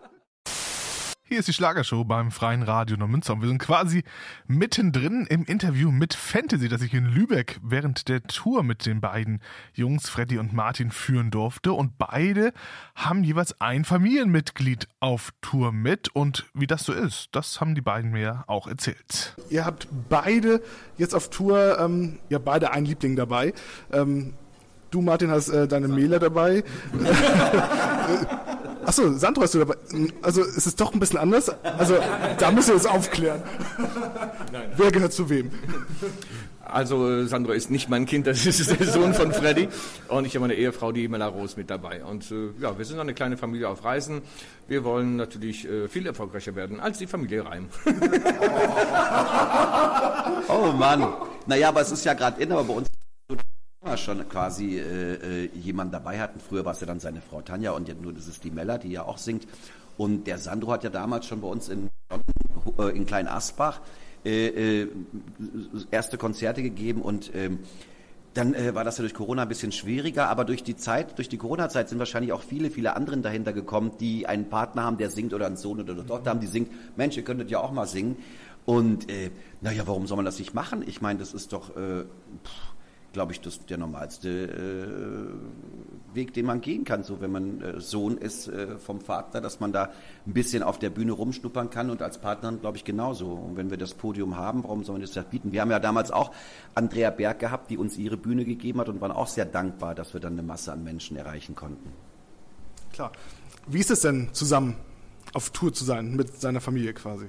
Hier 1.28 1.40
ist 1.40 1.48
die 1.48 1.52
Schlagershow 1.52 2.04
beim 2.04 2.30
Freien 2.30 2.62
Radio 2.62 2.96
Neumünster 2.96 3.34
und 3.34 3.42
wir 3.42 3.48
sind 3.48 3.58
quasi 3.58 4.02
mittendrin 4.46 5.26
im 5.28 5.44
Interview 5.44 5.90
mit 5.90 6.14
Fantasy, 6.14 6.70
das 6.70 6.80
ich 6.80 6.94
in 6.94 7.04
Lübeck 7.04 7.60
während 7.62 8.08
der 8.08 8.22
Tour 8.22 8.62
mit 8.62 8.86
den 8.86 9.02
beiden 9.02 9.42
Jungs 9.74 10.08
Freddy 10.08 10.38
und 10.38 10.54
Martin 10.54 10.90
führen 10.90 11.30
durfte 11.30 11.74
und 11.74 11.98
beide 11.98 12.54
haben 12.94 13.24
jeweils 13.24 13.60
ein 13.60 13.84
Familienmitglied 13.84 14.88
auf 15.00 15.34
Tour 15.42 15.70
mit 15.70 16.08
und 16.14 16.46
wie 16.54 16.66
das 16.66 16.84
so 16.84 16.94
ist, 16.94 17.28
das 17.32 17.60
haben 17.60 17.74
die 17.74 17.82
beiden 17.82 18.10
mir 18.10 18.44
auch 18.46 18.66
erzählt. 18.66 19.36
Ihr 19.50 19.66
habt 19.66 19.86
beide 20.08 20.62
jetzt 20.96 21.14
auf 21.14 21.28
Tour, 21.28 21.78
ähm, 21.78 22.20
ja 22.30 22.38
beide 22.38 22.70
einen 22.70 22.86
Liebling 22.86 23.16
dabei. 23.16 23.52
Ähm, 23.92 24.32
du 24.90 25.02
Martin 25.02 25.30
hast 25.30 25.50
äh, 25.50 25.68
deine 25.68 25.88
Mele 25.88 26.20
dabei. 26.20 26.64
Achso, 28.88 29.12
Sandro 29.18 29.42
hast 29.42 29.52
du 29.52 29.58
dabei. 29.58 29.76
Also 30.22 30.42
ist 30.42 30.66
es 30.66 30.74
doch 30.74 30.94
ein 30.94 30.98
bisschen 30.98 31.18
anders? 31.18 31.50
Also 31.62 31.98
da 32.38 32.50
müssen 32.50 32.68
wir 32.68 32.76
jetzt 32.76 32.88
aufklären. 32.88 33.42
Nein. 34.50 34.72
Wer 34.78 34.90
gehört 34.90 35.12
zu 35.12 35.28
wem? 35.28 35.50
Also 36.64 37.26
Sandro 37.26 37.52
ist 37.52 37.70
nicht 37.70 37.90
mein 37.90 38.06
Kind, 38.06 38.26
das 38.26 38.46
ist 38.46 38.80
der 38.80 38.86
Sohn 38.86 39.12
von 39.12 39.34
Freddy. 39.34 39.68
Und 40.08 40.24
ich 40.24 40.34
habe 40.34 40.46
meine 40.46 40.54
Ehefrau, 40.54 40.92
die 40.92 41.06
Mela 41.06 41.26
Rose, 41.26 41.58
mit 41.58 41.68
dabei. 41.68 42.02
Und 42.02 42.30
äh, 42.30 42.48
ja, 42.60 42.78
wir 42.78 42.84
sind 42.86 42.98
eine 42.98 43.12
kleine 43.12 43.36
Familie 43.36 43.68
auf 43.68 43.84
Reisen. 43.84 44.22
Wir 44.68 44.84
wollen 44.84 45.16
natürlich 45.16 45.68
äh, 45.68 45.86
viel 45.88 46.06
erfolgreicher 46.06 46.54
werden 46.54 46.80
als 46.80 46.96
die 46.96 47.06
Familie 47.06 47.44
Reim. 47.44 47.68
oh 50.48 50.72
Mann. 50.72 51.12
Naja, 51.46 51.68
aber 51.68 51.82
es 51.82 51.92
ist 51.92 52.06
ja 52.06 52.14
gerade 52.14 52.42
in, 52.42 52.50
aber 52.52 52.64
bei 52.64 52.72
uns 52.72 52.88
schon 53.96 54.28
quasi 54.28 54.78
äh, 54.78 55.44
äh, 55.44 55.50
jemand 55.54 55.94
dabei 55.94 56.20
hatten. 56.20 56.40
Früher 56.40 56.64
war 56.64 56.72
es 56.72 56.80
ja 56.80 56.86
dann 56.86 57.00
seine 57.00 57.20
Frau 57.20 57.40
Tanja 57.42 57.72
und 57.72 57.88
jetzt 57.88 58.02
nur 58.02 58.12
das 58.12 58.26
ist 58.26 58.44
die 58.44 58.50
Mella, 58.50 58.78
die 58.78 58.90
ja 58.90 59.04
auch 59.04 59.18
singt. 59.18 59.46
Und 59.96 60.26
der 60.26 60.38
Sandro 60.38 60.72
hat 60.72 60.84
ja 60.84 60.90
damals 60.90 61.26
schon 61.26 61.40
bei 61.40 61.48
uns 61.48 61.68
in, 61.68 61.88
äh, 62.78 62.96
in 62.96 63.06
Klein 63.06 63.28
Asbach 63.28 63.80
äh, 64.24 64.82
äh, 64.82 64.88
erste 65.90 66.18
Konzerte 66.18 66.62
gegeben 66.62 67.02
und 67.02 67.32
ähm, 67.34 67.60
dann 68.34 68.54
äh, 68.54 68.74
war 68.74 68.84
das 68.84 68.98
ja 68.98 69.02
durch 69.02 69.14
Corona 69.14 69.42
ein 69.42 69.48
bisschen 69.48 69.72
schwieriger, 69.72 70.28
aber 70.28 70.44
durch 70.44 70.62
die 70.62 70.76
Zeit, 70.76 71.16
durch 71.18 71.28
die 71.28 71.38
Corona-Zeit 71.38 71.88
sind 71.88 71.98
wahrscheinlich 71.98 72.32
auch 72.32 72.42
viele, 72.42 72.70
viele 72.70 72.94
anderen 72.94 73.22
dahinter 73.22 73.52
gekommen, 73.52 73.92
die 73.98 74.26
einen 74.26 74.48
Partner 74.48 74.84
haben, 74.84 74.96
der 74.96 75.10
singt 75.10 75.34
oder 75.34 75.46
einen 75.46 75.56
Sohn 75.56 75.80
oder 75.80 75.94
eine 75.94 76.06
Tochter 76.06 76.30
haben, 76.30 76.40
die 76.40 76.46
singt. 76.46 76.70
Mensch, 76.96 77.16
ihr 77.16 77.24
könntet 77.24 77.50
ja 77.50 77.58
auch 77.58 77.72
mal 77.72 77.86
singen. 77.86 78.16
Und 78.64 79.10
äh, 79.10 79.30
naja, 79.60 79.84
warum 79.86 80.06
soll 80.06 80.16
man 80.16 80.26
das 80.26 80.38
nicht 80.38 80.52
machen? 80.52 80.84
Ich 80.86 81.00
meine, 81.00 81.18
das 81.18 81.32
ist 81.32 81.52
doch, 81.52 81.70
äh, 81.70 82.04
pff, 82.44 82.74
glaube 83.12 83.32
ich, 83.32 83.40
das 83.40 83.64
der 83.66 83.78
normalste 83.78 84.28
äh, 84.28 86.14
Weg, 86.14 86.34
den 86.34 86.46
man 86.46 86.60
gehen 86.60 86.84
kann, 86.84 87.02
so 87.02 87.20
wenn 87.20 87.30
man 87.30 87.60
äh, 87.60 87.80
Sohn 87.80 88.18
ist 88.18 88.48
äh, 88.48 88.78
vom 88.78 89.00
Vater, 89.00 89.40
dass 89.40 89.60
man 89.60 89.72
da 89.72 89.90
ein 90.26 90.32
bisschen 90.32 90.62
auf 90.62 90.78
der 90.78 90.90
Bühne 90.90 91.12
rumschnuppern 91.12 91.70
kann 91.70 91.90
und 91.90 92.02
als 92.02 92.18
Partner, 92.18 92.52
glaube 92.52 92.76
ich, 92.76 92.84
genauso. 92.84 93.30
Und 93.30 93.56
wenn 93.56 93.70
wir 93.70 93.76
das 93.76 93.94
Podium 93.94 94.36
haben, 94.36 94.62
warum 94.64 94.84
soll 94.84 94.98
man 94.98 95.08
das 95.08 95.24
bieten? 95.26 95.52
Wir 95.52 95.60
haben 95.60 95.70
ja 95.70 95.78
damals 95.78 96.10
auch 96.10 96.32
Andrea 96.74 97.10
Berg 97.10 97.38
gehabt, 97.38 97.70
die 97.70 97.78
uns 97.78 97.96
ihre 97.96 98.16
Bühne 98.16 98.44
gegeben 98.44 98.80
hat 98.80 98.88
und 98.88 99.00
waren 99.00 99.12
auch 99.12 99.28
sehr 99.28 99.46
dankbar, 99.46 99.94
dass 99.94 100.12
wir 100.12 100.20
dann 100.20 100.34
eine 100.34 100.42
Masse 100.42 100.72
an 100.72 100.84
Menschen 100.84 101.16
erreichen 101.16 101.54
konnten. 101.54 101.92
Klar. 102.92 103.12
Wie 103.66 103.80
ist 103.80 103.90
es 103.90 104.00
denn, 104.00 104.30
zusammen 104.32 104.76
auf 105.34 105.50
Tour 105.50 105.72
zu 105.72 105.84
sein 105.84 106.16
mit 106.16 106.40
seiner 106.40 106.60
Familie 106.60 106.94
quasi? 106.94 107.26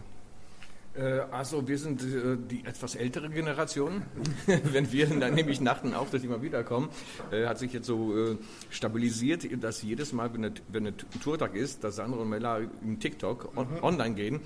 Äh, 0.95 1.21
also 1.31 1.67
wir 1.67 1.77
sind 1.77 2.01
äh, 2.01 2.37
die 2.49 2.65
etwas 2.65 2.95
ältere 2.95 3.29
Generation. 3.29 4.01
Wenn 4.45 4.91
wir 4.91 5.07
dann 5.07 5.35
nämlich 5.35 5.61
nach 5.61 5.81
dem 5.81 5.93
Auftritt 5.93 6.23
immer 6.23 6.41
wiederkommen, 6.41 6.89
äh, 7.31 7.45
hat 7.45 7.59
sich 7.59 7.73
jetzt 7.73 7.87
so 7.87 8.37
stabilisiert, 8.69 9.47
dass 9.63 9.81
jedes 9.81 10.13
Mal, 10.13 10.31
wenn 10.33 10.87
ein 10.87 10.93
Tourtag 11.23 11.55
ist, 11.55 11.83
dass 11.83 11.95
Sandro 11.97 12.21
und 12.21 12.29
Mella 12.29 12.59
im 12.83 12.99
TikTok 12.99 13.57
on 13.57 13.67
mhm. 13.67 13.83
online 13.83 14.15
gehen. 14.15 14.39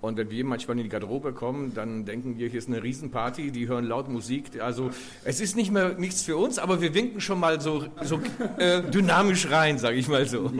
Und 0.00 0.16
wenn 0.18 0.30
wir 0.30 0.44
manchmal 0.44 0.76
in 0.76 0.82
die 0.84 0.90
Garderobe 0.90 1.32
kommen, 1.32 1.72
dann 1.74 2.04
denken 2.04 2.36
wir, 2.38 2.48
hier 2.48 2.58
ist 2.58 2.68
eine 2.68 2.82
Riesenparty, 2.82 3.50
die 3.50 3.68
hören 3.68 3.84
laut 3.84 4.08
Musik. 4.08 4.60
Also 4.60 4.90
es 5.24 5.40
ist 5.40 5.56
nicht 5.56 5.70
mehr 5.72 5.94
nichts 5.96 6.22
für 6.22 6.36
uns, 6.36 6.58
aber 6.58 6.82
wir 6.82 6.92
winken 6.92 7.20
schon 7.22 7.40
mal 7.40 7.60
so, 7.60 7.86
so 8.02 8.20
dynamisch 8.92 9.50
rein, 9.50 9.78
sage 9.78 9.96
ich 9.96 10.08
mal 10.08 10.26
so. 10.26 10.52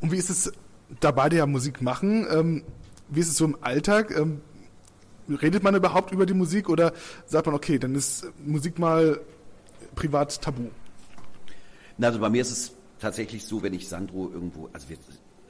Und 0.00 0.12
wie 0.12 0.16
ist 0.16 0.30
es, 0.30 0.50
da 1.00 1.10
beide 1.10 1.36
ja 1.36 1.46
Musik 1.46 1.82
machen? 1.82 2.26
Ähm 2.30 2.64
wie 3.10 3.20
ist 3.20 3.28
es 3.28 3.36
so 3.36 3.44
im 3.44 3.56
Alltag? 3.60 4.16
Ähm, 4.16 4.40
redet 5.28 5.62
man 5.62 5.74
überhaupt 5.74 6.12
über 6.12 6.26
die 6.26 6.34
Musik 6.34 6.68
oder 6.68 6.92
sagt 7.26 7.46
man, 7.46 7.54
okay, 7.54 7.78
dann 7.78 7.94
ist 7.94 8.26
Musik 8.44 8.78
mal 8.78 9.20
privat 9.94 10.40
tabu? 10.40 10.68
Na, 11.98 12.08
also 12.08 12.20
bei 12.20 12.30
mir 12.30 12.42
ist 12.42 12.50
es 12.50 12.72
tatsächlich 13.00 13.44
so, 13.44 13.62
wenn 13.62 13.74
ich 13.74 13.88
Sandro 13.88 14.30
irgendwo, 14.30 14.68
also 14.72 14.88
wir 14.88 14.96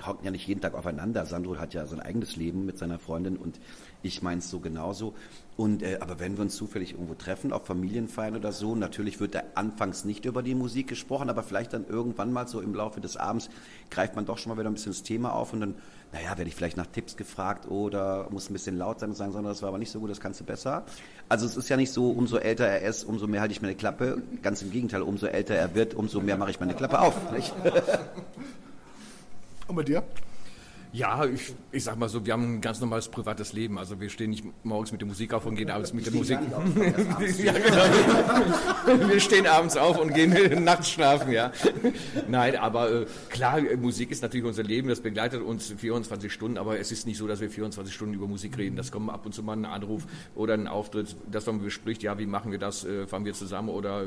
hocken 0.07 0.25
ja 0.25 0.31
nicht 0.31 0.47
jeden 0.47 0.61
Tag 0.61 0.75
aufeinander. 0.75 1.27
Sandro 1.27 1.59
hat 1.59 1.75
ja 1.75 1.87
sein 1.87 2.01
eigenes 2.01 2.37
Leben 2.37 2.65
mit 2.67 2.79
seiner 2.79 2.99
Freundin 2.99 3.37
und 3.37 3.61
ich 4.03 4.23
meins 4.23 4.51
so 4.51 4.61
genauso. 4.61 5.15
Und 5.57 5.83
äh, 5.83 5.99
aber 6.01 6.21
wenn 6.21 6.37
wir 6.37 6.43
uns 6.43 6.55
zufällig 6.55 6.93
irgendwo 6.93 7.15
treffen, 7.15 7.53
auf 7.53 7.67
Familienfeiern 7.67 8.37
oder 8.37 8.53
so, 8.53 8.77
natürlich 8.77 9.19
wird 9.19 9.35
da 9.35 9.43
anfangs 9.57 10.05
nicht 10.05 10.25
über 10.25 10.43
die 10.43 10.55
Musik 10.55 10.87
gesprochen, 10.87 11.31
aber 11.31 11.43
vielleicht 11.43 11.73
dann 11.73 11.85
irgendwann 11.89 12.33
mal 12.33 12.47
so 12.47 12.61
im 12.61 12.75
Laufe 12.75 13.01
des 13.01 13.17
Abends 13.17 13.51
greift 13.91 14.15
man 14.15 14.25
doch 14.25 14.39
schon 14.39 14.51
mal 14.51 14.59
wieder 14.59 14.71
ein 14.71 14.75
bisschen 14.75 14.93
das 14.93 15.03
Thema 15.03 15.35
auf 15.35 15.53
und 15.53 15.61
dann 15.61 15.75
naja, 16.13 16.39
werde 16.39 16.49
ich 16.49 16.55
vielleicht 16.55 16.77
nach 16.77 16.87
Tipps 16.87 17.17
gefragt 17.17 17.69
oder 17.69 18.29
muss 18.31 18.49
ein 18.49 18.55
bisschen 18.55 18.79
laut 18.79 19.01
sein 19.01 19.11
und 19.11 19.17
sagen, 19.17 19.33
sondern 19.33 19.53
das 19.53 19.61
war 19.61 19.69
aber 19.69 19.79
nicht 19.79 19.91
so 19.91 20.01
gut, 20.01 20.11
das 20.11 20.21
kannst 20.21 20.41
du 20.41 20.45
besser. 20.45 20.85
Also 21.29 21.45
es 21.45 21.57
ist 21.57 21.69
ja 21.69 21.77
nicht 21.77 21.93
so, 21.93 22.11
umso 22.11 22.39
älter 22.39 22.67
er 22.67 22.89
ist, 22.89 23.05
umso 23.05 23.27
mehr 23.27 23.43
halte 23.43 23.53
ich 23.53 23.61
meine 23.61 23.75
Klappe. 23.75 24.23
Ganz 24.43 24.63
im 24.63 24.71
Gegenteil, 24.71 25.03
umso 25.03 25.27
älter 25.27 25.55
er 25.55 25.75
wird, 25.75 25.95
umso 25.95 26.21
mehr 26.21 26.39
mache 26.39 26.51
ich 26.51 26.61
meine 26.61 26.75
Klappe 26.75 27.01
auf. 27.01 27.33
Nicht? 27.33 27.53
Und 29.67 29.77
bei 29.77 29.83
dir? 29.83 30.03
Ja, 30.93 31.27
ich, 31.27 31.55
ich 31.71 31.85
sag 31.85 31.99
mal 31.99 32.09
so, 32.09 32.25
wir 32.25 32.33
haben 32.33 32.57
ein 32.57 32.61
ganz 32.61 32.81
normales 32.81 33.09
privates 33.09 33.53
Leben. 33.53 33.79
Also 33.79 34.01
wir 34.01 34.09
stehen 34.09 34.31
nicht 34.31 34.45
morgens 34.65 34.91
mit 34.91 35.01
der 35.01 35.09
Musik 35.09 35.35
auf 35.35 35.45
und 35.45 35.55
gehen 35.55 35.71
abends 35.71 35.93
mit 35.93 36.07
der 36.07 36.15
Musik. 36.15 36.39
ja, 37.39 37.53
genau. 37.53 39.09
wir 39.09 39.21
stehen 39.21 39.47
abends 39.47 39.77
auf 39.77 39.99
und 39.99 40.15
gehen 40.15 40.33
nachts 40.65 40.91
schlafen, 40.91 41.33
ja. 41.33 41.53
Nein, 42.27 42.57
aber 42.57 43.03
äh, 43.03 43.07
klar, 43.29 43.61
Musik 43.77 44.11
ist 44.11 44.23
natürlich 44.23 44.47
unser 44.47 44.63
Leben, 44.63 44.89
das 44.89 45.01
begleitet 45.01 45.43
uns 45.43 45.73
24 45.77 46.33
Stunden, 46.33 46.57
aber 46.57 46.79
es 46.79 46.91
ist 46.91 47.07
nicht 47.07 47.19
so, 47.19 47.27
dass 47.27 47.41
wir 47.41 47.51
24 47.51 47.95
Stunden 47.95 48.15
über 48.15 48.27
Musik 48.27 48.57
reden. 48.57 48.77
Das 48.77 48.91
kommt 48.91 49.11
ab 49.11 49.27
und 49.27 49.35
zu 49.35 49.43
mal 49.43 49.57
ein 49.57 49.67
Anruf 49.67 50.07
oder 50.35 50.55
ein 50.55 50.69
Auftritt, 50.69 51.17
dass 51.31 51.45
man 51.47 51.63
bespricht, 51.63 52.03
ja, 52.03 52.19
wie 52.19 52.27
machen 52.27 52.51
wir 52.51 52.59
das, 52.59 52.85
äh, 52.85 53.07
fahren 53.07 53.27
wir 53.27 53.35
zusammen 53.35 53.69
oder 53.69 54.07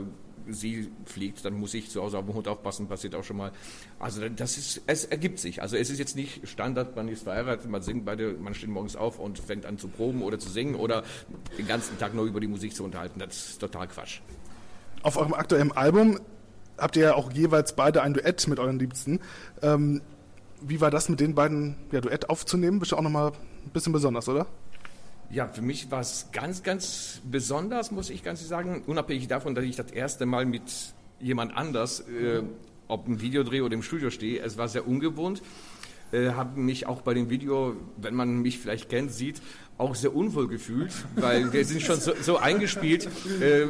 sie 0.49 0.91
fliegt, 1.05 1.43
dann 1.45 1.53
muss 1.53 1.73
ich 1.73 1.89
zu 1.89 2.01
Hause 2.01 2.17
auf 2.17 2.25
den 2.25 2.33
Hund 2.33 2.47
aufpassen, 2.47 2.87
passiert 2.87 3.15
auch 3.15 3.23
schon 3.23 3.37
mal. 3.37 3.51
Also 3.99 4.27
das 4.29 4.57
ist, 4.57 4.81
es 4.87 5.05
ergibt 5.05 5.39
sich. 5.39 5.61
Also 5.61 5.77
es 5.77 5.89
ist 5.89 5.99
jetzt 5.99 6.15
nicht 6.15 6.47
Standard, 6.47 6.95
man 6.95 7.07
ist 7.07 7.23
verheiratet, 7.23 7.69
man 7.69 7.81
singt 7.81 8.05
beide, 8.05 8.33
man 8.33 8.53
steht 8.53 8.69
morgens 8.69 8.95
auf 8.95 9.19
und 9.19 9.39
fängt 9.39 9.65
an 9.65 9.77
zu 9.77 9.87
proben 9.87 10.21
oder 10.21 10.39
zu 10.39 10.49
singen 10.49 10.75
oder 10.75 11.03
den 11.57 11.67
ganzen 11.67 11.97
Tag 11.97 12.13
nur 12.13 12.25
über 12.25 12.39
die 12.39 12.47
Musik 12.47 12.75
zu 12.75 12.83
unterhalten. 12.83 13.19
Das 13.19 13.49
ist 13.49 13.59
total 13.59 13.87
Quatsch. 13.87 14.21
Auf 15.03 15.17
eurem 15.17 15.33
aktuellen 15.33 15.71
Album 15.71 16.19
habt 16.77 16.95
ihr 16.95 17.03
ja 17.03 17.13
auch 17.15 17.31
jeweils 17.31 17.75
beide 17.75 18.01
ein 18.01 18.13
Duett 18.13 18.47
mit 18.47 18.59
euren 18.59 18.79
Liebsten. 18.79 19.19
Ähm, 19.61 20.01
wie 20.61 20.79
war 20.79 20.91
das 20.91 21.09
mit 21.09 21.19
den 21.19 21.35
beiden 21.35 21.75
ja, 21.91 22.01
Duett 22.01 22.29
aufzunehmen? 22.29 22.79
Bestimmt 22.79 22.99
auch 22.99 23.03
nochmal 23.03 23.31
ein 23.31 23.71
bisschen 23.71 23.93
besonders, 23.93 24.29
oder? 24.29 24.47
Ja, 25.31 25.47
für 25.47 25.61
mich 25.61 25.89
war 25.91 26.01
es 26.01 26.27
ganz, 26.33 26.61
ganz 26.61 27.21
besonders, 27.23 27.91
muss 27.91 28.09
ich 28.09 28.23
ganz 28.23 28.45
sagen, 28.47 28.83
unabhängig 28.85 29.27
davon, 29.27 29.55
dass 29.55 29.63
ich 29.63 29.77
das 29.77 29.91
erste 29.91 30.25
Mal 30.25 30.45
mit 30.45 30.63
jemand 31.19 31.55
anders 31.55 32.01
äh, 32.01 32.43
ob 32.91 33.07
ein 33.07 33.21
Videodreh 33.21 33.61
oder 33.61 33.73
im 33.73 33.83
Studio 33.83 34.09
stehe. 34.09 34.41
Es 34.41 34.57
war 34.57 34.67
sehr 34.67 34.87
ungewohnt. 34.87 35.41
Äh, 36.11 36.31
habe 36.31 36.59
mich 36.59 36.85
auch 36.85 37.01
bei 37.01 37.13
dem 37.13 37.29
Video, 37.29 37.77
wenn 37.95 38.13
man 38.13 38.41
mich 38.41 38.59
vielleicht 38.59 38.89
kennt, 38.89 39.13
sieht, 39.13 39.41
auch 39.77 39.95
sehr 39.95 40.13
unwohl 40.13 40.49
gefühlt, 40.49 40.91
weil 41.15 41.53
wir 41.53 41.63
sind 41.65 41.81
schon 41.81 41.99
so, 42.01 42.11
so 42.21 42.37
eingespielt. 42.37 43.07
Äh, 43.39 43.67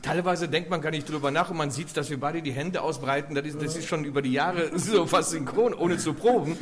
teilweise 0.00 0.48
denkt 0.48 0.70
man 0.70 0.80
gar 0.80 0.90
nicht 0.90 1.08
drüber 1.08 1.30
nach 1.30 1.50
und 1.50 1.58
man 1.58 1.70
sieht, 1.70 1.94
dass 1.94 2.08
wir 2.08 2.18
beide 2.18 2.40
die 2.40 2.52
Hände 2.52 2.80
ausbreiten. 2.80 3.34
Das 3.34 3.44
ist, 3.44 3.60
das 3.60 3.76
ist 3.76 3.86
schon 3.86 4.04
über 4.04 4.22
die 4.22 4.32
Jahre 4.32 4.70
so 4.78 5.06
fast 5.06 5.30
synchron, 5.30 5.74
ohne 5.74 5.98
zu 5.98 6.14
proben. 6.14 6.56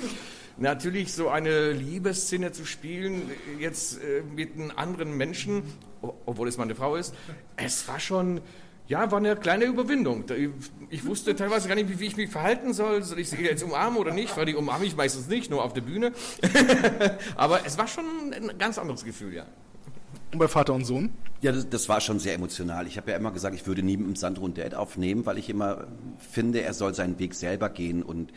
Natürlich 0.59 1.13
so 1.13 1.29
eine 1.29 1.73
Liebesszene 1.73 2.53
zu 2.53 2.65
spielen, 2.65 3.31
jetzt 3.59 3.99
äh, 4.03 4.23
mit 4.23 4.55
einem 4.55 4.73
anderen 4.75 5.17
Menschen, 5.17 5.63
obwohl 6.27 6.49
es 6.49 6.59
meine 6.59 6.75
Frau 6.75 6.97
ist, 6.97 7.15
es 7.57 7.87
war 7.89 8.01
schon 8.01 8.41
ja, 8.91 9.09
war 9.13 9.19
eine 9.19 9.37
kleine 9.37 9.67
Überwindung. 9.67 10.25
Ich 10.89 11.07
wusste 11.07 11.37
teilweise 11.37 11.69
gar 11.69 11.77
nicht, 11.77 12.01
wie 12.01 12.07
ich 12.07 12.17
mich 12.17 12.29
verhalten 12.29 12.75
soll. 12.75 13.05
Soll 13.05 13.21
ich 13.21 13.31
sie 13.31 13.37
jetzt 13.37 13.63
umarmen 13.63 13.97
oder 13.97 14.13
nicht? 14.13 14.37
Weil 14.37 14.47
die 14.47 14.57
umarme 14.57 14.85
ich 14.85 14.97
meistens 14.97 15.29
nicht, 15.29 15.49
nur 15.49 15.63
auf 15.63 15.73
der 15.73 15.83
Bühne. 15.83 16.11
Aber 17.37 17.65
es 17.65 17.79
war 17.79 17.87
schon 17.87 18.05
ein 18.35 18.59
ganz 18.59 18.79
anderes 18.79 19.05
Gefühl, 19.05 19.33
ja. 19.33 19.47
Und 20.33 20.41
bei 20.41 20.49
Vater 20.49 20.75
und 20.75 20.85
Sohn? 20.85 21.11
Ja, 21.41 21.53
das, 21.53 21.71
das 21.71 21.89
war 21.89 22.01
schon 22.01 22.19
sehr 22.19 22.35
emotional. 22.35 22.89
Ich 22.89 22.97
habe 22.97 23.13
ja 23.13 23.17
immer 23.17 23.31
gesagt, 23.31 23.55
ich 23.55 23.65
würde 23.65 23.85
nie 23.85 23.97
mit 23.97 24.09
dem 24.09 24.17
Sandro 24.17 24.45
und 24.45 24.59
Dad 24.59 24.75
aufnehmen, 24.75 25.25
weil 25.25 25.39
ich 25.39 25.49
immer 25.49 25.87
finde, 26.19 26.63
er 26.63 26.75
soll 26.75 26.93
seinen 26.93 27.17
Weg 27.21 27.35
selber 27.35 27.69
gehen 27.69 28.03
und 28.03 28.33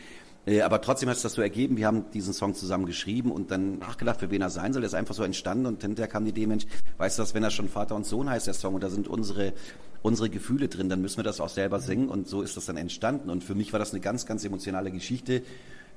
äh, 0.46 0.60
aber 0.60 0.80
trotzdem 0.80 1.08
hat 1.08 1.16
es 1.16 1.22
das 1.22 1.34
so 1.34 1.42
ergeben. 1.42 1.76
Wir 1.76 1.86
haben 1.86 2.10
diesen 2.12 2.32
Song 2.32 2.54
zusammen 2.54 2.86
geschrieben 2.86 3.32
und 3.32 3.50
dann 3.50 3.78
nachgedacht, 3.78 4.20
für 4.20 4.30
wen 4.30 4.42
er 4.42 4.50
sein 4.50 4.72
soll. 4.72 4.82
Der 4.82 4.88
ist 4.88 4.94
einfach 4.94 5.14
so 5.14 5.22
entstanden 5.22 5.66
und 5.66 5.82
hinterher 5.82 6.08
kam 6.08 6.24
die 6.24 6.30
Idee, 6.30 6.46
Mensch, 6.46 6.66
weißt 6.98 7.18
du 7.18 7.22
was, 7.22 7.34
wenn 7.34 7.42
er 7.42 7.50
schon 7.50 7.68
Vater 7.68 7.94
und 7.94 8.06
Sohn 8.06 8.28
heißt, 8.28 8.46
der 8.46 8.54
Song, 8.54 8.74
und 8.74 8.82
da 8.82 8.90
sind 8.90 9.08
unsere 9.08 9.54
unsere 10.04 10.28
Gefühle 10.28 10.68
drin, 10.68 10.90
dann 10.90 11.00
müssen 11.00 11.16
wir 11.16 11.24
das 11.24 11.40
auch 11.40 11.48
selber 11.48 11.80
singen 11.80 12.10
und 12.10 12.28
so 12.28 12.42
ist 12.42 12.58
das 12.58 12.66
dann 12.66 12.76
entstanden. 12.76 13.30
Und 13.30 13.42
für 13.42 13.54
mich 13.54 13.72
war 13.72 13.78
das 13.80 13.92
eine 13.92 14.00
ganz, 14.00 14.26
ganz 14.26 14.44
emotionale 14.44 14.90
Geschichte. 14.90 15.42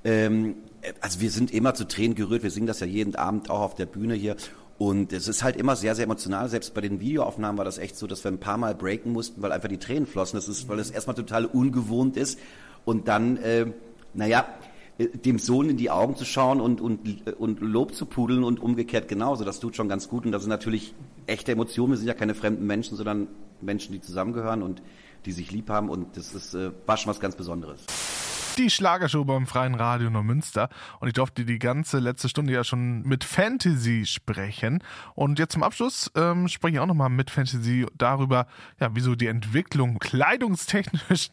Ähm, 0.05 0.55
also 1.01 1.19
wir 1.19 1.29
sind 1.29 1.51
immer 1.51 1.73
zu 1.73 1.85
Tränen 1.85 2.15
gerührt, 2.15 2.41
wir 2.41 2.49
singen 2.49 2.67
das 2.67 2.79
ja 2.79 2.87
jeden 2.87 3.15
Abend 3.15 3.49
auch 3.49 3.59
auf 3.59 3.75
der 3.75 3.85
Bühne 3.85 4.13
hier. 4.13 4.37
Und 4.77 5.11
es 5.11 5.27
ist 5.27 5.43
halt 5.43 5.57
immer 5.57 5.75
sehr, 5.75 5.93
sehr 5.93 6.05
emotional. 6.05 6.47
Selbst 6.47 6.73
bei 6.73 6.79
den 6.79 7.01
Videoaufnahmen 7.01 7.57
war 7.57 7.65
das 7.65 7.79
echt 7.79 7.97
so, 7.97 8.07
dass 8.07 8.23
wir 8.23 8.31
ein 8.31 8.39
paar 8.39 8.57
Mal 8.57 8.75
breaken 8.75 9.11
mussten, 9.11 9.41
weil 9.41 9.51
einfach 9.51 9.67
die 9.67 9.79
Tränen 9.79 10.05
flossen. 10.05 10.37
Das 10.37 10.47
ist, 10.47 10.69
weil 10.69 10.79
es 10.79 10.89
erstmal 10.89 11.15
total 11.15 11.45
ungewohnt 11.45 12.15
ist. 12.15 12.39
Und 12.85 13.09
dann, 13.09 13.35
äh, 13.37 13.65
naja, 14.17 14.45
dem 14.97 15.37
Sohn 15.39 15.69
in 15.69 15.77
die 15.77 15.91
Augen 15.91 16.15
zu 16.15 16.25
schauen 16.25 16.59
und, 16.59 16.81
und, 16.81 16.99
und 17.39 17.61
Lob 17.61 17.93
zu 17.93 18.05
pudeln 18.05 18.43
und 18.43 18.59
umgekehrt 18.59 19.07
genauso. 19.07 19.45
Das 19.45 19.59
tut 19.59 19.75
schon 19.75 19.87
ganz 19.87 20.09
gut. 20.09 20.25
Und 20.25 20.31
das 20.31 20.41
sind 20.41 20.49
natürlich 20.49 20.95
echte 21.27 21.51
Emotionen. 21.51 21.91
Wir 21.91 21.97
sind 21.97 22.07
ja 22.07 22.15
keine 22.15 22.33
fremden 22.33 22.65
Menschen, 22.65 22.97
sondern 22.97 23.27
Menschen, 23.61 23.93
die 23.93 24.01
zusammengehören 24.01 24.63
und 24.63 24.81
die 25.25 25.31
sich 25.31 25.51
lieb 25.51 25.69
haben 25.69 25.89
und 25.89 26.15
das 26.15 26.33
ist, 26.33 26.53
äh, 26.53 26.71
war 26.85 26.97
schon 26.97 27.09
was 27.09 27.19
ganz 27.19 27.35
Besonderes 27.35 27.85
die 28.57 28.69
Schlagershow 28.69 29.23
beim 29.23 29.45
Freien 29.45 29.75
Radio 29.75 30.09
Neumünster 30.09 30.69
und 30.99 31.07
ich 31.07 31.13
durfte 31.13 31.45
die 31.45 31.59
ganze 31.59 31.99
letzte 31.99 32.27
Stunde 32.27 32.53
ja 32.53 32.63
schon 32.63 33.03
mit 33.03 33.23
Fantasy 33.23 34.05
sprechen 34.05 34.83
und 35.13 35.37
jetzt 35.37 35.53
zum 35.53 35.63
Abschluss 35.63 36.11
ähm, 36.15 36.47
spreche 36.47 36.75
ich 36.75 36.79
auch 36.79 36.87
nochmal 36.87 37.09
mit 37.09 37.29
Fantasy 37.29 37.85
darüber, 37.97 38.47
ja, 38.79 38.89
wieso 38.93 39.15
die 39.15 39.27
Entwicklung 39.27 39.99
kleidungstechnisch 39.99 41.29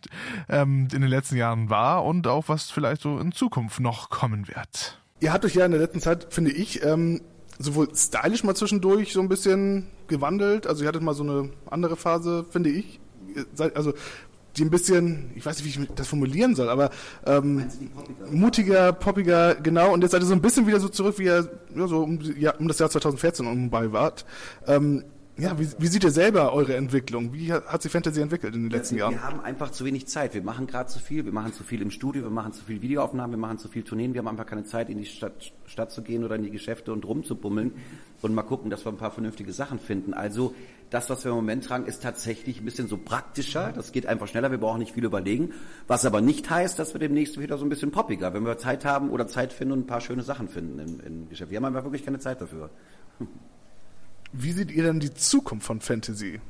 ähm, 0.48 0.88
in 0.92 1.00
den 1.00 1.08
letzten 1.08 1.36
Jahren 1.36 1.70
war 1.70 2.04
und 2.04 2.26
auch 2.26 2.48
was 2.48 2.70
vielleicht 2.70 3.00
so 3.00 3.18
in 3.18 3.32
Zukunft 3.32 3.80
noch 3.80 4.10
kommen 4.10 4.46
wird. 4.48 5.00
Ihr 5.20 5.32
habt 5.32 5.44
euch 5.44 5.54
ja 5.54 5.64
in 5.64 5.72
der 5.72 5.80
letzten 5.80 6.00
Zeit, 6.00 6.26
finde 6.30 6.50
ich, 6.52 6.84
ähm, 6.84 7.22
sowohl 7.58 7.88
stylisch 7.94 8.44
mal 8.44 8.54
zwischendurch 8.54 9.12
so 9.12 9.20
ein 9.20 9.28
bisschen 9.28 9.86
gewandelt. 10.08 10.66
Also 10.66 10.82
ihr 10.82 10.88
hattet 10.88 11.02
mal 11.02 11.14
so 11.14 11.22
eine 11.22 11.50
andere 11.70 11.96
Phase, 11.96 12.44
finde 12.50 12.70
ich. 12.70 13.00
Also 13.58 13.94
die 14.56 14.64
ein 14.64 14.70
bisschen, 14.70 15.30
ich 15.34 15.44
weiß 15.44 15.62
nicht, 15.62 15.78
wie 15.78 15.82
ich 15.82 15.88
das 15.94 16.06
formulieren 16.06 16.54
soll, 16.54 16.68
aber 16.68 16.90
ähm, 17.26 17.66
mutiger, 18.30 18.92
poppiger, 18.92 19.56
genau. 19.56 19.92
Und 19.92 20.02
jetzt 20.02 20.12
seid 20.12 20.22
ihr 20.22 20.26
so 20.26 20.34
ein 20.34 20.42
bisschen 20.42 20.66
wieder 20.66 20.80
so 20.80 20.88
zurück, 20.88 21.18
wie 21.18 21.24
ihr 21.24 21.50
ja, 21.74 21.86
so 21.88 22.02
um, 22.02 22.20
ja, 22.38 22.54
um 22.56 22.68
das 22.68 22.78
Jahr 22.78 22.90
2014 22.90 23.46
um 23.46 23.70
bei 23.70 23.92
wart. 23.92 24.24
Ähm, 24.66 25.04
ja, 25.36 25.58
wie, 25.58 25.68
wie 25.78 25.86
sieht 25.88 26.04
ihr 26.04 26.12
selber 26.12 26.52
eure 26.52 26.76
Entwicklung? 26.76 27.32
Wie 27.32 27.52
hat 27.52 27.82
sich 27.82 27.90
Fantasy 27.90 28.20
entwickelt 28.20 28.54
in 28.54 28.62
den 28.62 28.70
letzten 28.70 28.94
ja, 28.94 29.00
Jahren? 29.00 29.14
Wir 29.14 29.22
haben 29.24 29.40
einfach 29.40 29.72
zu 29.72 29.84
wenig 29.84 30.06
Zeit. 30.06 30.32
Wir 30.32 30.42
machen 30.42 30.68
gerade 30.68 30.88
zu 30.88 31.00
viel. 31.00 31.24
Wir 31.24 31.32
machen 31.32 31.52
zu 31.52 31.64
viel 31.64 31.82
im 31.82 31.90
Studio, 31.90 32.22
wir 32.22 32.30
machen 32.30 32.52
zu 32.52 32.64
viel 32.64 32.82
Videoaufnahmen, 32.82 33.32
wir 33.32 33.38
machen 33.38 33.58
zu 33.58 33.68
viel 33.68 33.82
Tourneen. 33.82 34.14
Wir 34.14 34.20
haben 34.20 34.28
einfach 34.28 34.46
keine 34.46 34.62
Zeit, 34.62 34.90
in 34.90 34.98
die 34.98 35.06
Stadt, 35.06 35.52
Stadt 35.66 35.90
zu 35.90 36.02
gehen 36.02 36.22
oder 36.22 36.36
in 36.36 36.44
die 36.44 36.52
Geschäfte 36.52 36.92
und 36.92 37.04
rumzubummeln 37.04 37.72
und 38.22 38.32
mal 38.32 38.42
gucken, 38.42 38.70
dass 38.70 38.86
wir 38.86 38.92
ein 38.92 38.96
paar 38.96 39.10
vernünftige 39.10 39.52
Sachen 39.52 39.80
finden. 39.80 40.14
Also 40.14 40.54
das, 40.94 41.10
was 41.10 41.24
wir 41.24 41.30
im 41.30 41.36
Moment 41.36 41.64
tragen, 41.64 41.86
ist 41.86 42.02
tatsächlich 42.02 42.60
ein 42.60 42.64
bisschen 42.64 42.86
so 42.86 42.96
praktischer. 42.96 43.72
Das 43.72 43.90
geht 43.90 44.06
einfach 44.06 44.28
schneller. 44.28 44.52
Wir 44.52 44.58
brauchen 44.58 44.78
nicht 44.78 44.94
viel 44.94 45.04
überlegen. 45.04 45.52
Was 45.88 46.06
aber 46.06 46.20
nicht 46.20 46.48
heißt, 46.48 46.78
dass 46.78 46.94
wir 46.94 47.00
demnächst 47.00 47.38
wieder 47.38 47.58
so 47.58 47.66
ein 47.66 47.68
bisschen 47.68 47.90
poppiger, 47.90 48.32
wenn 48.32 48.44
wir 48.44 48.56
Zeit 48.58 48.84
haben 48.84 49.10
oder 49.10 49.26
Zeit 49.26 49.52
finden 49.52 49.72
und 49.72 49.80
ein 49.80 49.86
paar 49.86 50.00
schöne 50.00 50.22
Sachen 50.22 50.48
finden 50.48 50.78
im, 50.78 51.00
im 51.00 51.28
Geschäft. 51.28 51.50
Wir 51.50 51.56
haben 51.56 51.64
einfach 51.64 51.84
wirklich 51.84 52.04
keine 52.04 52.20
Zeit 52.20 52.40
dafür. 52.40 52.70
Wie 54.32 54.52
seht 54.52 54.70
ihr 54.70 54.84
denn 54.84 55.00
die 55.00 55.12
Zukunft 55.12 55.66
von 55.66 55.80
Fantasy? 55.80 56.40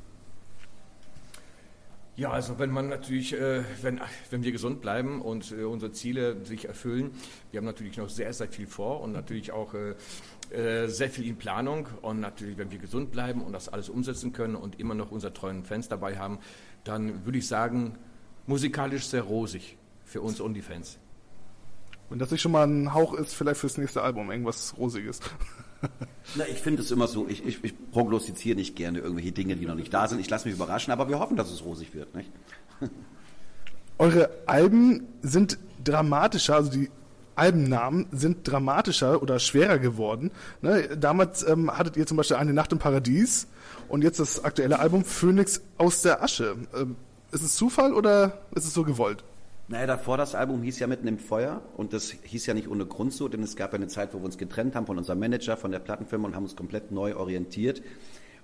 Ja, 2.16 2.30
also 2.30 2.60
wenn 2.60 2.70
man 2.70 2.88
natürlich, 2.88 3.32
äh, 3.32 3.64
wenn, 3.82 4.00
wenn 4.30 4.44
wir 4.44 4.52
gesund 4.52 4.80
bleiben 4.80 5.20
und 5.20 5.50
äh, 5.50 5.64
unsere 5.64 5.90
Ziele 5.90 6.44
sich 6.44 6.66
erfüllen, 6.66 7.10
wir 7.50 7.58
haben 7.58 7.64
natürlich 7.64 7.96
noch 7.96 8.08
sehr, 8.08 8.32
sehr 8.32 8.46
viel 8.46 8.68
vor 8.68 9.00
und 9.00 9.12
natürlich 9.12 9.50
auch 9.50 9.74
äh, 9.74 10.86
sehr 10.86 11.10
viel 11.10 11.26
in 11.26 11.36
Planung 11.36 11.88
und 12.02 12.20
natürlich, 12.20 12.56
wenn 12.56 12.70
wir 12.70 12.78
gesund 12.78 13.10
bleiben 13.10 13.42
und 13.42 13.52
das 13.52 13.68
alles 13.68 13.88
umsetzen 13.88 14.32
können 14.32 14.54
und 14.54 14.78
immer 14.78 14.94
noch 14.94 15.10
unsere 15.10 15.32
treuen 15.32 15.64
Fans 15.64 15.88
dabei 15.88 16.16
haben, 16.16 16.38
dann 16.84 17.24
würde 17.24 17.38
ich 17.38 17.48
sagen, 17.48 17.98
musikalisch 18.46 19.06
sehr 19.06 19.22
rosig 19.22 19.76
für 20.04 20.20
uns 20.20 20.40
und 20.40 20.54
die 20.54 20.62
Fans. 20.62 20.98
Wenn 22.10 22.20
das 22.20 22.30
nicht 22.30 22.42
schon 22.42 22.52
mal 22.52 22.64
ein 22.64 22.94
Hauch 22.94 23.14
ist, 23.14 23.34
vielleicht 23.34 23.58
fürs 23.58 23.76
nächste 23.76 24.02
Album, 24.02 24.30
irgendwas 24.30 24.76
Rosiges. 24.78 25.18
Na, 26.34 26.44
ich 26.50 26.58
finde 26.58 26.82
es 26.82 26.90
immer 26.90 27.06
so, 27.06 27.26
ich, 27.28 27.44
ich, 27.44 27.62
ich 27.62 27.74
prognostiziere 27.90 28.56
nicht 28.56 28.76
gerne 28.76 28.98
irgendwelche 28.98 29.32
Dinge, 29.32 29.56
die 29.56 29.66
noch 29.66 29.74
nicht 29.74 29.92
da 29.92 30.08
sind. 30.08 30.20
Ich 30.20 30.30
lasse 30.30 30.46
mich 30.48 30.56
überraschen, 30.56 30.92
aber 30.92 31.08
wir 31.08 31.18
hoffen, 31.18 31.36
dass 31.36 31.50
es 31.50 31.64
rosig 31.64 31.94
wird. 31.94 32.14
Nicht? 32.14 32.30
Eure 33.98 34.30
Alben 34.46 35.06
sind 35.22 35.58
dramatischer, 35.82 36.56
also 36.56 36.70
die 36.70 36.90
Albennamen 37.36 38.06
sind 38.12 38.48
dramatischer 38.50 39.22
oder 39.22 39.38
schwerer 39.38 39.78
geworden. 39.78 40.30
Ne? 40.62 40.96
Damals 40.96 41.46
ähm, 41.46 41.70
hattet 41.76 41.96
ihr 41.96 42.06
zum 42.06 42.16
Beispiel 42.16 42.36
Eine 42.36 42.52
Nacht 42.52 42.72
im 42.72 42.78
Paradies 42.78 43.48
und 43.88 44.02
jetzt 44.02 44.20
das 44.20 44.44
aktuelle 44.44 44.78
Album 44.78 45.04
Phönix 45.04 45.60
aus 45.78 46.02
der 46.02 46.22
Asche. 46.22 46.56
Ähm, 46.74 46.96
ist 47.32 47.42
es 47.42 47.56
Zufall 47.56 47.92
oder 47.92 48.38
ist 48.54 48.64
es 48.64 48.74
so 48.74 48.84
gewollt? 48.84 49.24
Naja, 49.66 49.86
davor 49.86 50.18
das 50.18 50.34
Album 50.34 50.62
hieß 50.62 50.78
ja 50.78 50.86
Mitten 50.86 51.08
im 51.08 51.18
Feuer 51.18 51.62
und 51.78 51.94
das 51.94 52.10
hieß 52.10 52.44
ja 52.44 52.52
nicht 52.52 52.68
ohne 52.68 52.84
Grund 52.84 53.14
so, 53.14 53.28
denn 53.28 53.42
es 53.42 53.56
gab 53.56 53.72
ja 53.72 53.76
eine 53.76 53.88
Zeit, 53.88 54.12
wo 54.12 54.18
wir 54.18 54.26
uns 54.26 54.36
getrennt 54.36 54.74
haben 54.74 54.86
von 54.86 54.98
unserem 54.98 55.18
Manager, 55.18 55.56
von 55.56 55.70
der 55.70 55.78
Plattenfirma 55.78 56.28
und 56.28 56.36
haben 56.36 56.42
uns 56.42 56.54
komplett 56.54 56.92
neu 56.92 57.16
orientiert. 57.16 57.82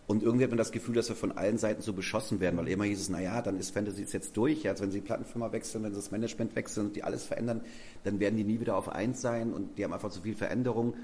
Und 0.07 0.23
irgendwie 0.23 0.45
hat 0.45 0.50
man 0.50 0.59
das 0.59 0.73
Gefühl, 0.73 0.95
dass 0.95 1.11
wir 1.11 1.15
von 1.15 1.37
allen 1.37 1.59
Seiten 1.59 1.83
so 1.83 1.93
beschossen 1.93 2.41
werden, 2.41 2.57
weil 2.57 2.69
immer 2.69 2.85
hieß 2.85 3.00
es, 3.00 3.11
naja, 3.11 3.43
dann 3.43 3.59
ist 3.59 3.71
Fantasy 3.71 4.07
jetzt 4.11 4.35
durch. 4.37 4.67
Also 4.67 4.83
wenn 4.83 4.91
sie 4.91 5.00
die 5.00 5.07
Plattenfirma 5.07 5.53
wechseln, 5.53 5.85
wenn 5.85 5.93
sie 5.93 6.00
das 6.00 6.11
Management 6.11 6.57
wechseln 6.57 6.87
und 6.87 6.97
die 6.97 7.05
alles 7.05 7.27
verändern, 7.27 7.61
dann 8.03 8.19
werden 8.19 8.37
die 8.37 8.43
nie 8.43 8.59
wieder 8.59 8.75
auf 8.75 8.89
eins 8.89 9.21
sein 9.21 9.53
und 9.53 9.77
die 9.79 9.85
haben 9.85 9.93
einfach 9.93 10.11
zu 10.11 10.23
viel 10.23 10.35
Veränderung. 10.35 10.95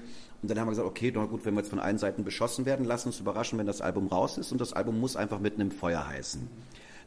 Und 0.41 0.51
dann 0.51 0.59
haben 0.59 0.65
wir 0.67 0.71
gesagt, 0.71 0.87
okay, 0.89 1.13
na 1.15 1.25
gut, 1.25 1.45
wenn 1.45 1.53
wir 1.53 1.61
jetzt 1.61 1.69
von 1.69 1.79
allen 1.79 1.99
Seiten 1.99 2.23
beschossen 2.23 2.65
werden, 2.65 2.85
lass 2.85 3.05
uns 3.05 3.19
überraschen, 3.19 3.59
wenn 3.59 3.67
das 3.67 3.81
Album 3.81 4.07
raus 4.07 4.39
ist 4.39 4.51
und 4.51 4.59
das 4.59 4.73
Album 4.73 4.99
muss 4.99 5.15
einfach 5.15 5.39
mitten 5.39 5.61
im 5.61 5.71
Feuer 5.71 6.05
heißen. 6.05 6.49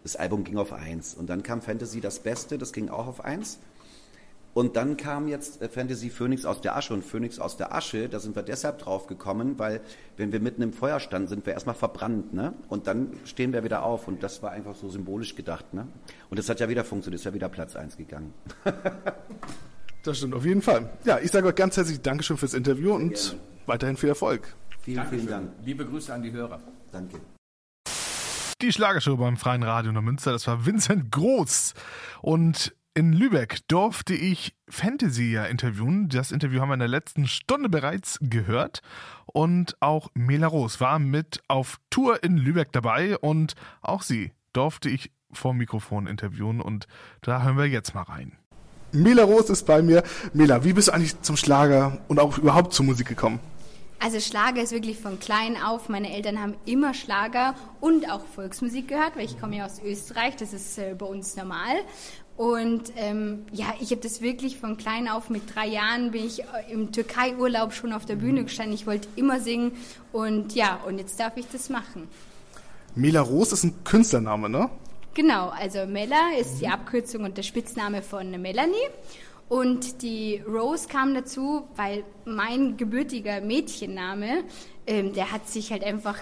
Das 0.02 0.16
Album 0.16 0.44
ging 0.44 0.56
auf 0.56 0.72
eins. 0.72 1.14
Und 1.14 1.28
dann 1.28 1.42
kam 1.42 1.62
Fantasy 1.62 2.00
das 2.00 2.20
Beste, 2.20 2.58
das 2.58 2.72
ging 2.72 2.88
auch 2.88 3.06
auf 3.06 3.24
eins. 3.24 3.58
Und 4.52 4.76
dann 4.76 4.96
kam 4.96 5.28
jetzt 5.28 5.62
äh, 5.62 5.68
Fantasy 5.68 6.10
Phoenix 6.10 6.44
aus 6.44 6.60
der 6.60 6.76
Asche 6.76 6.92
und 6.92 7.04
Phoenix 7.04 7.38
aus 7.38 7.56
der 7.56 7.74
Asche, 7.74 8.08
da 8.08 8.18
sind 8.18 8.34
wir 8.34 8.42
deshalb 8.42 8.78
drauf 8.78 9.06
gekommen, 9.06 9.58
weil 9.58 9.80
wenn 10.16 10.32
wir 10.32 10.40
mitten 10.40 10.62
im 10.62 10.72
Feuer 10.72 10.98
standen, 10.98 11.28
sind 11.28 11.46
wir 11.46 11.52
erstmal 11.52 11.76
verbrannt, 11.76 12.34
ne? 12.34 12.54
Und 12.68 12.86
dann 12.86 13.12
stehen 13.24 13.52
wir 13.52 13.62
wieder 13.62 13.84
auf 13.84 14.08
und 14.08 14.22
das 14.22 14.42
war 14.42 14.50
einfach 14.50 14.74
so 14.74 14.88
symbolisch 14.88 15.36
gedacht, 15.36 15.72
ne? 15.72 15.86
Und 16.30 16.38
das 16.38 16.48
hat 16.48 16.58
ja 16.58 16.68
wieder 16.68 16.84
funktioniert, 16.84 17.20
ist 17.20 17.24
ja 17.24 17.34
wieder 17.34 17.48
Platz 17.48 17.76
eins 17.76 17.96
gegangen. 17.96 18.34
das 20.02 20.18
stimmt 20.18 20.34
auf 20.34 20.44
jeden 20.44 20.62
Fall. 20.62 20.90
Ja, 21.04 21.20
ich 21.20 21.30
sage 21.30 21.46
euch 21.46 21.54
ganz 21.54 21.76
herzlich 21.76 22.00
Dankeschön 22.00 22.36
fürs 22.36 22.54
Interview 22.54 22.92
und 22.92 23.14
Gerne. 23.14 23.40
weiterhin 23.66 23.96
viel 23.96 24.08
Erfolg. 24.08 24.56
Vielen, 24.82 24.96
Dankeschön. 24.96 25.18
vielen 25.20 25.30
Dank. 25.30 25.52
Liebe 25.64 25.84
Grüße 25.84 26.12
an 26.12 26.22
die 26.22 26.32
Hörer. 26.32 26.60
Danke. 26.90 27.20
Die 28.62 28.72
Schlagershow 28.72 29.16
beim 29.16 29.38
Freien 29.38 29.62
Radio 29.62 29.90
Münster, 29.90 30.32
das 30.32 30.46
war 30.46 30.66
Vincent 30.66 31.10
Groß. 31.10 31.72
Und 32.20 32.76
in 32.92 33.14
Lübeck 33.14 33.66
durfte 33.68 34.12
ich 34.12 34.54
Fantasy 34.68 35.32
ja 35.32 35.46
interviewen. 35.46 36.10
Das 36.10 36.30
Interview 36.30 36.60
haben 36.60 36.68
wir 36.68 36.74
in 36.74 36.80
der 36.80 36.88
letzten 36.88 37.26
Stunde 37.26 37.70
bereits 37.70 38.18
gehört. 38.20 38.82
Und 39.24 39.80
auch 39.80 40.10
Mela 40.12 40.46
Roos 40.46 40.78
war 40.78 40.98
mit 40.98 41.40
auf 41.48 41.78
Tour 41.88 42.22
in 42.22 42.36
Lübeck 42.36 42.70
dabei 42.72 43.16
und 43.16 43.54
auch 43.80 44.02
sie 44.02 44.32
durfte 44.52 44.90
ich 44.90 45.10
vor 45.32 45.54
Mikrofon 45.54 46.06
interviewen 46.06 46.60
und 46.60 46.86
da 47.22 47.42
hören 47.42 47.56
wir 47.56 47.66
jetzt 47.66 47.94
mal 47.94 48.02
rein. 48.02 48.32
Mela 48.92 49.24
Roos 49.24 49.48
ist 49.48 49.64
bei 49.64 49.80
mir. 49.80 50.02
Mela, 50.34 50.64
wie 50.64 50.74
bist 50.74 50.88
du 50.88 50.92
eigentlich 50.92 51.18
zum 51.22 51.38
Schlager 51.38 51.98
und 52.08 52.20
auch 52.20 52.36
überhaupt 52.36 52.74
zur 52.74 52.84
Musik 52.84 53.08
gekommen? 53.08 53.40
Also 54.02 54.18
Schlager 54.18 54.62
ist 54.62 54.72
wirklich 54.72 54.98
von 54.98 55.20
klein 55.20 55.58
auf. 55.62 55.90
Meine 55.90 56.10
Eltern 56.10 56.40
haben 56.40 56.54
immer 56.64 56.94
Schlager 56.94 57.54
und 57.80 58.10
auch 58.10 58.24
Volksmusik 58.24 58.88
gehört, 58.88 59.14
weil 59.14 59.26
ich 59.26 59.38
komme 59.38 59.58
ja 59.58 59.66
aus 59.66 59.80
Österreich, 59.84 60.36
das 60.36 60.54
ist 60.54 60.78
äh, 60.78 60.94
bei 60.98 61.04
uns 61.04 61.36
normal. 61.36 61.76
Und 62.38 62.92
ähm, 62.96 63.44
ja, 63.52 63.74
ich 63.78 63.90
habe 63.90 64.00
das 64.00 64.22
wirklich 64.22 64.56
von 64.56 64.78
klein 64.78 65.06
auf 65.06 65.28
mit 65.28 65.54
drei 65.54 65.66
Jahren 65.66 66.12
bin 66.12 66.24
ich 66.24 66.40
äh, 66.40 66.72
im 66.72 66.92
Türkei-Urlaub 66.92 67.74
schon 67.74 67.92
auf 67.92 68.06
der 68.06 68.16
Bühne 68.16 68.44
gestanden. 68.44 68.74
Ich 68.74 68.86
wollte 68.86 69.06
immer 69.16 69.40
singen 69.40 69.72
und 70.12 70.54
ja, 70.54 70.80
und 70.86 70.96
jetzt 70.96 71.20
darf 71.20 71.36
ich 71.36 71.46
das 71.52 71.68
machen. 71.68 72.08
Mela 72.94 73.20
Roos 73.20 73.52
ist 73.52 73.64
ein 73.64 73.84
Künstlername, 73.84 74.48
ne? 74.48 74.70
Genau, 75.12 75.50
also 75.50 75.84
Mella 75.84 76.30
ist 76.40 76.60
die 76.60 76.68
Abkürzung 76.68 77.24
und 77.24 77.36
der 77.36 77.42
Spitzname 77.42 78.00
von 78.00 78.30
Melanie. 78.40 78.88
Und 79.50 80.02
die 80.02 80.42
Rose 80.48 80.88
kam 80.88 81.12
dazu, 81.12 81.64
weil 81.76 82.04
mein 82.24 82.78
gebürtiger 82.78 83.42
Mädchenname, 83.42 84.44
ähm, 84.86 85.12
der 85.12 85.32
hat 85.32 85.48
sich 85.48 85.72
halt 85.72 85.84
einfach 85.84 86.16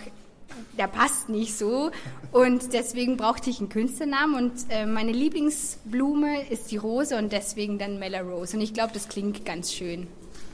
der 0.78 0.87
passt 0.87 1.28
nicht 1.28 1.56
so. 1.56 1.90
Und 2.32 2.73
deswegen 2.73 3.16
brauchte 3.16 3.50
ich 3.50 3.61
einen 3.61 3.68
Künstlernamen. 3.68 4.35
Und 4.35 4.52
äh, 4.70 4.87
meine 4.87 5.12
Lieblingsblume 5.12 6.49
ist 6.49 6.70
die 6.70 6.78
Rose 6.78 7.16
und 7.16 7.32
deswegen 7.32 7.78
dann 7.78 7.99
Mella 7.99 8.20
Rose. 8.20 8.56
Und 8.56 8.62
ich 8.62 8.75
glaube, 8.75 8.92
das 8.94 9.08
klingt 9.08 9.44
ganz 9.44 9.73
schön. 9.73 10.06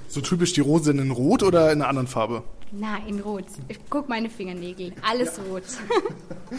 So 0.08 0.20
typisch 0.20 0.52
die 0.52 0.60
Rose 0.60 0.90
in 0.90 1.10
Rot 1.10 1.42
oder 1.42 1.72
in 1.72 1.80
einer 1.80 1.88
anderen 1.88 2.08
Farbe? 2.08 2.42
Na, 2.72 2.98
in 3.06 3.20
Rot. 3.20 3.44
Ich 3.68 3.78
guck 3.88 4.08
meine 4.08 4.28
Fingernägel. 4.28 4.92
Alles 5.08 5.36
ja. 5.36 5.42
rot. 5.44 5.62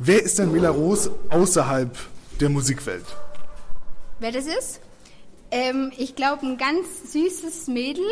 Wer 0.00 0.22
ist 0.22 0.38
denn 0.38 0.52
Mela 0.52 0.70
Rose 0.70 1.12
außerhalb 1.30 1.96
der 2.40 2.48
Musikwelt? 2.48 3.04
Wer 4.20 4.32
das 4.32 4.46
ist? 4.46 4.80
Ähm, 5.50 5.92
ich 5.96 6.14
glaube, 6.14 6.46
ein 6.46 6.58
ganz 6.58 7.12
süßes 7.12 7.68
Mädel, 7.68 8.04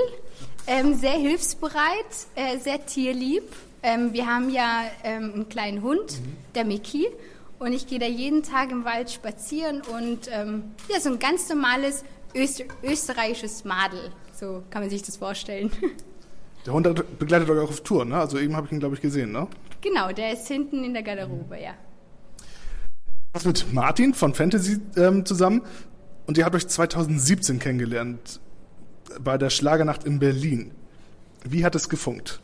ähm, 0.66 0.94
sehr 0.94 1.12
hilfsbereit, 1.12 2.26
äh, 2.34 2.58
sehr 2.58 2.84
tierlieb 2.86 3.44
ähm, 3.86 4.12
wir 4.12 4.26
haben 4.26 4.50
ja 4.50 4.82
ähm, 5.04 5.32
einen 5.32 5.48
kleinen 5.48 5.80
Hund, 5.82 6.20
mhm. 6.20 6.36
der 6.56 6.64
Mickey. 6.64 7.06
Und 7.60 7.72
ich 7.72 7.86
gehe 7.86 8.00
da 8.00 8.06
jeden 8.06 8.42
Tag 8.42 8.72
im 8.72 8.84
Wald 8.84 9.10
spazieren 9.10 9.80
und 9.80 10.28
ähm, 10.30 10.64
ja, 10.92 11.00
so 11.00 11.08
ein 11.10 11.18
ganz 11.18 11.48
normales 11.48 12.04
Öster 12.34 12.64
österreichisches 12.82 13.64
Madel. 13.64 14.10
So 14.34 14.62
kann 14.68 14.82
man 14.82 14.90
sich 14.90 15.02
das 15.02 15.16
vorstellen. 15.16 15.70
Der 16.66 16.72
Hund 16.72 17.18
begleitet 17.18 17.48
euch 17.48 17.60
auch 17.60 17.70
auf 17.70 17.80
Tour, 17.82 18.04
ne? 18.04 18.16
Also 18.16 18.38
eben 18.40 18.56
habe 18.56 18.66
ich 18.66 18.72
ihn, 18.72 18.80
glaube 18.80 18.96
ich, 18.96 19.00
gesehen, 19.00 19.30
ne? 19.30 19.46
Genau, 19.82 20.10
der 20.10 20.32
ist 20.32 20.48
hinten 20.48 20.82
in 20.82 20.94
der 20.94 21.04
Garderobe, 21.04 21.60
ja. 21.62 21.74
Was 23.32 23.44
mit 23.44 23.72
Martin 23.72 24.14
von 24.14 24.34
Fantasy 24.34 24.80
ähm, 24.96 25.24
zusammen 25.24 25.62
und 26.26 26.38
ihr 26.38 26.44
habt 26.44 26.54
euch 26.54 26.66
2017 26.66 27.58
kennengelernt 27.58 28.40
bei 29.20 29.38
der 29.38 29.50
Schlagernacht 29.50 30.04
in 30.04 30.18
Berlin. 30.18 30.72
Wie 31.44 31.64
hat 31.64 31.74
es 31.74 31.88
gefunkt? 31.88 32.40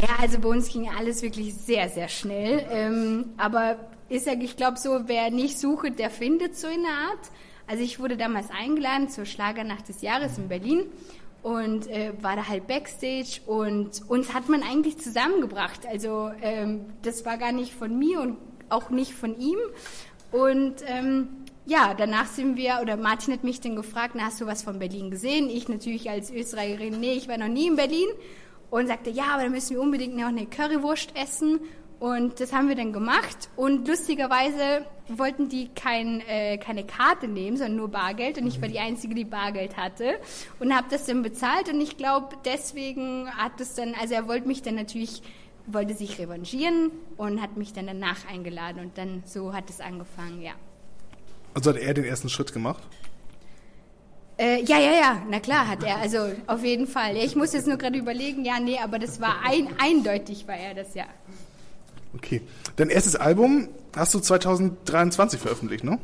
Ja, 0.00 0.08
also 0.20 0.38
bei 0.38 0.48
uns 0.48 0.68
ging 0.68 0.88
alles 0.88 1.22
wirklich 1.22 1.54
sehr, 1.54 1.88
sehr 1.88 2.08
schnell. 2.08 2.64
Ähm, 2.70 3.26
aber 3.36 3.76
ist 4.08 4.26
ja, 4.26 4.32
ich 4.32 4.56
glaube 4.56 4.78
so, 4.78 5.02
wer 5.06 5.30
nicht 5.30 5.58
sucht, 5.58 5.98
der 5.98 6.10
findet 6.10 6.56
so 6.56 6.68
in 6.68 6.82
der 6.82 6.92
Art. 6.92 7.30
Also 7.66 7.84
ich 7.84 8.00
wurde 8.00 8.16
damals 8.16 8.46
eingeladen 8.50 9.08
zur 9.08 9.26
Schlagernacht 9.26 9.88
des 9.88 10.02
Jahres 10.02 10.38
in 10.38 10.48
Berlin 10.48 10.86
und 11.42 11.86
äh, 11.86 12.12
war 12.20 12.36
da 12.36 12.48
halt 12.48 12.66
Backstage 12.66 13.40
und 13.46 14.02
uns 14.08 14.34
hat 14.34 14.48
man 14.48 14.62
eigentlich 14.62 14.98
zusammengebracht. 14.98 15.86
Also 15.86 16.30
ähm, 16.42 16.86
das 17.02 17.24
war 17.24 17.38
gar 17.38 17.52
nicht 17.52 17.74
von 17.74 17.98
mir 17.98 18.20
und 18.20 18.38
auch 18.70 18.90
nicht 18.90 19.14
von 19.14 19.38
ihm. 19.38 19.58
Und 20.32 20.76
ähm, 20.86 21.28
ja, 21.66 21.94
danach 21.94 22.26
sind 22.26 22.56
wir, 22.56 22.78
oder 22.82 22.96
Martin 22.96 23.34
hat 23.34 23.44
mich 23.44 23.60
dann 23.60 23.76
gefragt, 23.76 24.14
na, 24.16 24.24
hast 24.24 24.40
du 24.40 24.46
was 24.46 24.62
von 24.62 24.78
Berlin 24.78 25.10
gesehen? 25.10 25.48
Ich 25.48 25.68
natürlich 25.68 26.08
als 26.10 26.30
Österreicherin, 26.30 26.98
nee, 26.98 27.12
ich 27.12 27.28
war 27.28 27.38
noch 27.38 27.48
nie 27.48 27.68
in 27.68 27.76
Berlin 27.76 28.08
und 28.70 28.86
sagte, 28.86 29.10
ja, 29.10 29.34
aber 29.34 29.44
dann 29.44 29.52
müssen 29.52 29.76
wir 29.76 29.82
unbedingt 29.82 30.16
noch 30.16 30.26
eine 30.26 30.46
Currywurst 30.46 31.14
essen. 31.16 31.60
Und 31.98 32.40
das 32.40 32.54
haben 32.54 32.68
wir 32.68 32.76
dann 32.76 32.94
gemacht. 32.94 33.50
Und 33.56 33.86
lustigerweise 33.86 34.86
wollten 35.08 35.50
die 35.50 35.68
kein, 35.68 36.20
äh, 36.20 36.56
keine 36.56 36.86
Karte 36.86 37.28
nehmen, 37.28 37.58
sondern 37.58 37.76
nur 37.76 37.88
Bargeld. 37.88 38.38
Und 38.38 38.46
ich 38.46 38.60
war 38.62 38.68
die 38.68 38.78
Einzige, 38.78 39.14
die 39.14 39.26
Bargeld 39.26 39.76
hatte. 39.76 40.18
Und 40.60 40.74
habe 40.74 40.86
das 40.90 41.04
dann 41.04 41.22
bezahlt. 41.22 41.68
Und 41.68 41.78
ich 41.78 41.98
glaube, 41.98 42.36
deswegen 42.46 43.30
hat 43.30 43.60
es 43.60 43.74
dann, 43.74 43.94
also 44.00 44.14
er 44.14 44.26
wollte 44.28 44.48
mich 44.48 44.62
dann 44.62 44.76
natürlich, 44.76 45.20
wollte 45.66 45.92
sich 45.92 46.18
revanchieren 46.18 46.90
und 47.18 47.42
hat 47.42 47.58
mich 47.58 47.74
dann 47.74 47.86
danach 47.86 48.26
eingeladen. 48.26 48.80
Und 48.80 48.96
dann 48.96 49.22
so 49.26 49.52
hat 49.52 49.68
es 49.68 49.82
angefangen, 49.82 50.40
ja. 50.40 50.52
Also 51.54 51.70
hat 51.70 51.78
er 51.78 51.94
den 51.94 52.04
ersten 52.04 52.28
Schritt 52.28 52.52
gemacht? 52.52 52.82
Äh, 54.38 54.62
ja, 54.64 54.78
ja, 54.78 54.92
ja, 54.92 55.22
na 55.28 55.38
klar 55.38 55.68
hat 55.68 55.82
er, 55.84 55.98
also 55.98 56.30
auf 56.46 56.64
jeden 56.64 56.86
Fall. 56.86 57.16
Ich 57.16 57.36
muss 57.36 57.52
jetzt 57.52 57.66
nur 57.66 57.76
gerade 57.76 57.98
überlegen, 57.98 58.44
ja, 58.44 58.58
nee, 58.58 58.78
aber 58.78 58.98
das 58.98 59.20
war 59.20 59.44
ein, 59.44 59.68
eindeutig 59.78 60.48
war 60.48 60.56
er 60.56 60.74
das, 60.74 60.94
ja. 60.94 61.04
Okay. 62.14 62.40
Dein 62.76 62.88
erstes 62.88 63.16
Album 63.16 63.68
hast 63.94 64.14
du 64.14 64.18
2023 64.20 65.38
veröffentlicht, 65.38 65.84
ne? 65.84 65.98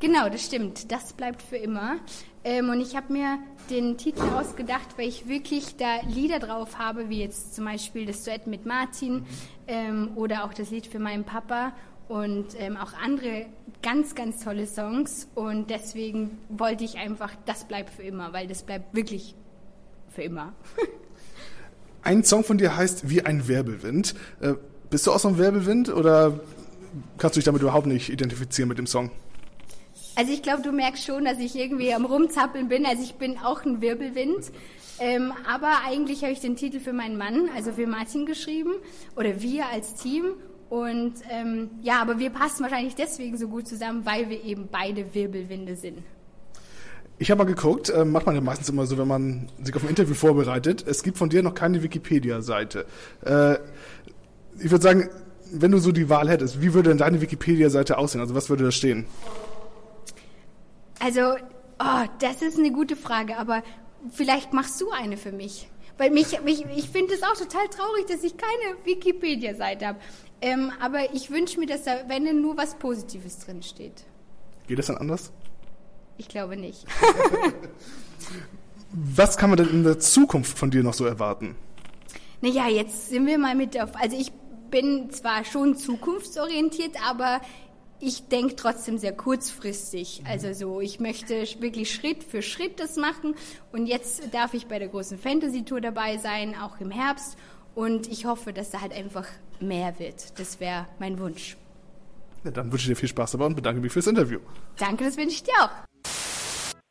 Genau, 0.00 0.28
das 0.28 0.44
stimmt. 0.44 0.90
Das 0.90 1.12
bleibt 1.12 1.42
für 1.42 1.56
immer. 1.56 1.96
Ähm, 2.44 2.70
und 2.70 2.80
ich 2.80 2.96
habe 2.96 3.12
mir 3.12 3.38
den 3.70 3.96
Titel 3.96 4.22
ausgedacht, 4.22 4.98
weil 4.98 5.08
ich 5.08 5.28
wirklich 5.28 5.76
da 5.76 6.00
Lieder 6.06 6.38
drauf 6.38 6.78
habe, 6.78 7.08
wie 7.08 7.20
jetzt 7.20 7.54
zum 7.54 7.64
Beispiel 7.64 8.06
das 8.06 8.22
Duett 8.24 8.46
mit 8.46 8.66
Martin 8.66 9.24
ähm, 9.66 10.10
oder 10.14 10.44
auch 10.44 10.52
das 10.52 10.70
Lied 10.70 10.86
für 10.86 10.98
meinen 10.98 11.24
Papa 11.24 11.72
und 12.08 12.46
ähm, 12.58 12.76
auch 12.76 12.92
andere 12.94 13.46
ganz, 13.82 14.14
ganz 14.14 14.42
tolle 14.42 14.66
Songs. 14.66 15.28
Und 15.34 15.70
deswegen 15.70 16.38
wollte 16.48 16.84
ich 16.84 16.98
einfach, 16.98 17.32
das 17.46 17.64
bleibt 17.64 17.90
für 17.90 18.02
immer, 18.02 18.32
weil 18.32 18.46
das 18.46 18.62
bleibt 18.62 18.94
wirklich 18.94 19.34
für 20.10 20.22
immer. 20.22 20.52
ein 22.02 22.24
Song 22.24 22.44
von 22.44 22.58
dir 22.58 22.76
heißt 22.76 23.08
Wie 23.10 23.22
ein 23.22 23.48
Wirbelwind. 23.48 24.14
Äh, 24.40 24.54
bist 24.90 25.06
du 25.06 25.12
auch 25.12 25.18
so 25.18 25.28
ein 25.28 25.38
Wirbelwind 25.38 25.88
oder 25.88 26.40
kannst 27.18 27.36
du 27.36 27.38
dich 27.38 27.44
damit 27.44 27.62
überhaupt 27.62 27.86
nicht 27.86 28.08
identifizieren 28.08 28.68
mit 28.68 28.78
dem 28.78 28.86
Song? 28.86 29.10
Also 30.14 30.32
ich 30.32 30.42
glaube, 30.42 30.62
du 30.62 30.72
merkst 30.72 31.04
schon, 31.04 31.26
dass 31.26 31.38
ich 31.38 31.56
irgendwie 31.56 31.92
am 31.92 32.06
Rumzappeln 32.06 32.68
bin. 32.68 32.86
Also 32.86 33.02
ich 33.02 33.16
bin 33.16 33.36
auch 33.38 33.64
ein 33.64 33.80
Wirbelwind. 33.80 34.50
Ähm, 34.98 35.32
aber 35.46 35.80
eigentlich 35.86 36.22
habe 36.22 36.32
ich 36.32 36.40
den 36.40 36.56
Titel 36.56 36.80
für 36.80 36.94
meinen 36.94 37.18
Mann, 37.18 37.50
also 37.54 37.72
für 37.72 37.86
Martin 37.86 38.24
geschrieben, 38.24 38.72
oder 39.14 39.42
wir 39.42 39.66
als 39.66 39.94
Team. 39.94 40.32
Und 40.68 41.14
ähm, 41.30 41.70
ja, 41.82 42.02
aber 42.02 42.18
wir 42.18 42.30
passen 42.30 42.62
wahrscheinlich 42.62 42.94
deswegen 42.94 43.38
so 43.38 43.48
gut 43.48 43.68
zusammen, 43.68 44.04
weil 44.04 44.28
wir 44.28 44.42
eben 44.42 44.68
beide 44.70 45.14
Wirbelwinde 45.14 45.76
sind. 45.76 45.98
Ich 47.18 47.30
habe 47.30 47.38
mal 47.38 47.44
geguckt, 47.44 47.88
äh, 47.88 48.04
macht 48.04 48.26
man 48.26 48.34
ja 48.34 48.40
meistens 48.40 48.68
immer 48.68 48.84
so, 48.84 48.98
wenn 48.98 49.08
man 49.08 49.50
sich 49.62 49.74
auf 49.74 49.82
ein 49.82 49.88
Interview 49.88 50.14
vorbereitet. 50.14 50.84
Es 50.86 51.02
gibt 51.02 51.16
von 51.16 51.30
dir 51.30 51.42
noch 51.42 51.54
keine 51.54 51.82
Wikipedia-Seite. 51.82 52.84
Äh, 53.24 53.54
ich 54.58 54.70
würde 54.70 54.82
sagen, 54.82 55.08
wenn 55.50 55.70
du 55.70 55.78
so 55.78 55.92
die 55.92 56.08
Wahl 56.08 56.28
hättest, 56.28 56.60
wie 56.60 56.74
würde 56.74 56.90
denn 56.90 56.98
deine 56.98 57.20
Wikipedia-Seite 57.20 57.96
aussehen? 57.96 58.20
Also 58.20 58.34
was 58.34 58.50
würde 58.50 58.64
da 58.64 58.70
stehen? 58.70 59.06
Also, 60.98 61.36
oh, 61.78 62.04
das 62.20 62.42
ist 62.42 62.58
eine 62.58 62.72
gute 62.72 62.96
Frage, 62.96 63.38
aber 63.38 63.62
vielleicht 64.10 64.52
machst 64.52 64.80
du 64.80 64.90
eine 64.90 65.16
für 65.16 65.32
mich. 65.32 65.68
Weil 65.98 66.10
mich, 66.10 66.42
mich 66.42 66.66
ich 66.76 66.90
finde 66.90 67.14
es 67.14 67.22
auch 67.22 67.36
total 67.36 67.66
traurig, 67.68 68.06
dass 68.06 68.22
ich 68.22 68.34
keine 68.36 68.76
Wikipedia-Seite 68.84 69.86
habe. 69.86 69.98
Ähm, 70.40 70.72
aber 70.80 71.14
ich 71.14 71.30
wünsche 71.30 71.58
mir, 71.58 71.66
dass 71.66 71.84
da, 71.84 72.08
wenn 72.08 72.24
denn 72.24 72.42
nur 72.42 72.56
was 72.56 72.74
Positives 72.76 73.38
drin 73.38 73.62
steht. 73.62 74.04
Geht 74.66 74.78
das 74.78 74.86
dann 74.86 74.98
anders? 74.98 75.32
Ich 76.18 76.28
glaube 76.28 76.56
nicht. 76.56 76.84
was 78.92 79.36
kann 79.36 79.50
man 79.50 79.56
denn 79.58 79.68
in 79.68 79.84
der 79.84 79.98
Zukunft 79.98 80.58
von 80.58 80.70
dir 80.70 80.82
noch 80.82 80.94
so 80.94 81.04
erwarten? 81.04 81.56
Naja, 82.40 82.68
jetzt 82.68 83.08
sind 83.08 83.26
wir 83.26 83.38
mal 83.38 83.54
mit 83.54 83.80
auf. 83.80 83.96
Also 83.96 84.16
ich 84.16 84.32
bin 84.70 85.10
zwar 85.10 85.44
schon 85.44 85.76
zukunftsorientiert, 85.76 86.96
aber 87.06 87.40
ich 87.98 88.28
denke 88.28 88.56
trotzdem 88.56 88.98
sehr 88.98 89.12
kurzfristig. 89.16 90.22
Also 90.26 90.52
so, 90.52 90.80
ich 90.80 91.00
möchte 91.00 91.44
wirklich 91.60 91.92
Schritt 91.92 92.24
für 92.24 92.42
Schritt 92.42 92.78
das 92.78 92.96
machen. 92.96 93.34
Und 93.72 93.86
jetzt 93.86 94.34
darf 94.34 94.54
ich 94.54 94.66
bei 94.66 94.78
der 94.78 94.88
großen 94.88 95.18
Fantasy 95.18 95.64
Tour 95.64 95.80
dabei 95.80 96.18
sein, 96.18 96.54
auch 96.54 96.78
im 96.80 96.90
Herbst. 96.90 97.36
Und 97.74 98.08
ich 98.08 98.26
hoffe, 98.26 98.52
dass 98.52 98.70
da 98.70 98.80
halt 98.80 98.92
einfach 98.92 99.26
mehr 99.60 99.98
wird. 99.98 100.38
Das 100.38 100.60
wäre 100.60 100.86
mein 100.98 101.18
Wunsch. 101.18 101.56
Ja, 102.44 102.50
dann 102.50 102.70
wünsche 102.70 102.84
ich 102.84 102.88
dir 102.90 103.00
viel 103.00 103.08
Spaß 103.08 103.32
dabei 103.32 103.46
und 103.46 103.56
bedanke 103.56 103.80
mich 103.80 103.92
fürs 103.92 104.06
Interview. 104.06 104.38
Danke, 104.76 105.04
das 105.04 105.16
wünsche 105.16 105.34
ich 105.34 105.42
dir 105.42 105.52
auch. 105.60 105.70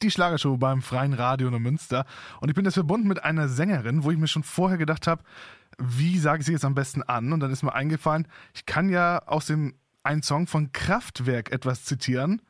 Die 0.01 0.11
Schlagershow 0.11 0.57
beim 0.57 0.81
Freien 0.81 1.13
Radio 1.13 1.47
in 1.47 1.61
Münster. 1.61 2.05
Und 2.41 2.49
ich 2.49 2.55
bin 2.55 2.65
jetzt 2.65 2.73
verbunden 2.73 3.07
mit 3.07 3.23
einer 3.23 3.47
Sängerin, 3.47 4.03
wo 4.03 4.11
ich 4.11 4.17
mir 4.17 4.27
schon 4.27 4.43
vorher 4.43 4.77
gedacht 4.77 5.07
habe, 5.07 5.23
wie 5.77 6.19
sage 6.19 6.41
ich 6.41 6.45
sie 6.45 6.51
jetzt 6.51 6.65
am 6.65 6.75
besten 6.75 7.03
an? 7.03 7.31
Und 7.31 7.39
dann 7.39 7.51
ist 7.51 7.63
mir 7.63 7.73
eingefallen, 7.73 8.27
ich 8.53 8.65
kann 8.65 8.89
ja 8.89 9.19
aus 9.25 9.45
dem 9.45 9.75
einen 10.03 10.21
Song 10.21 10.47
von 10.47 10.71
Kraftwerk 10.71 11.51
etwas 11.51 11.85
zitieren. 11.85 12.41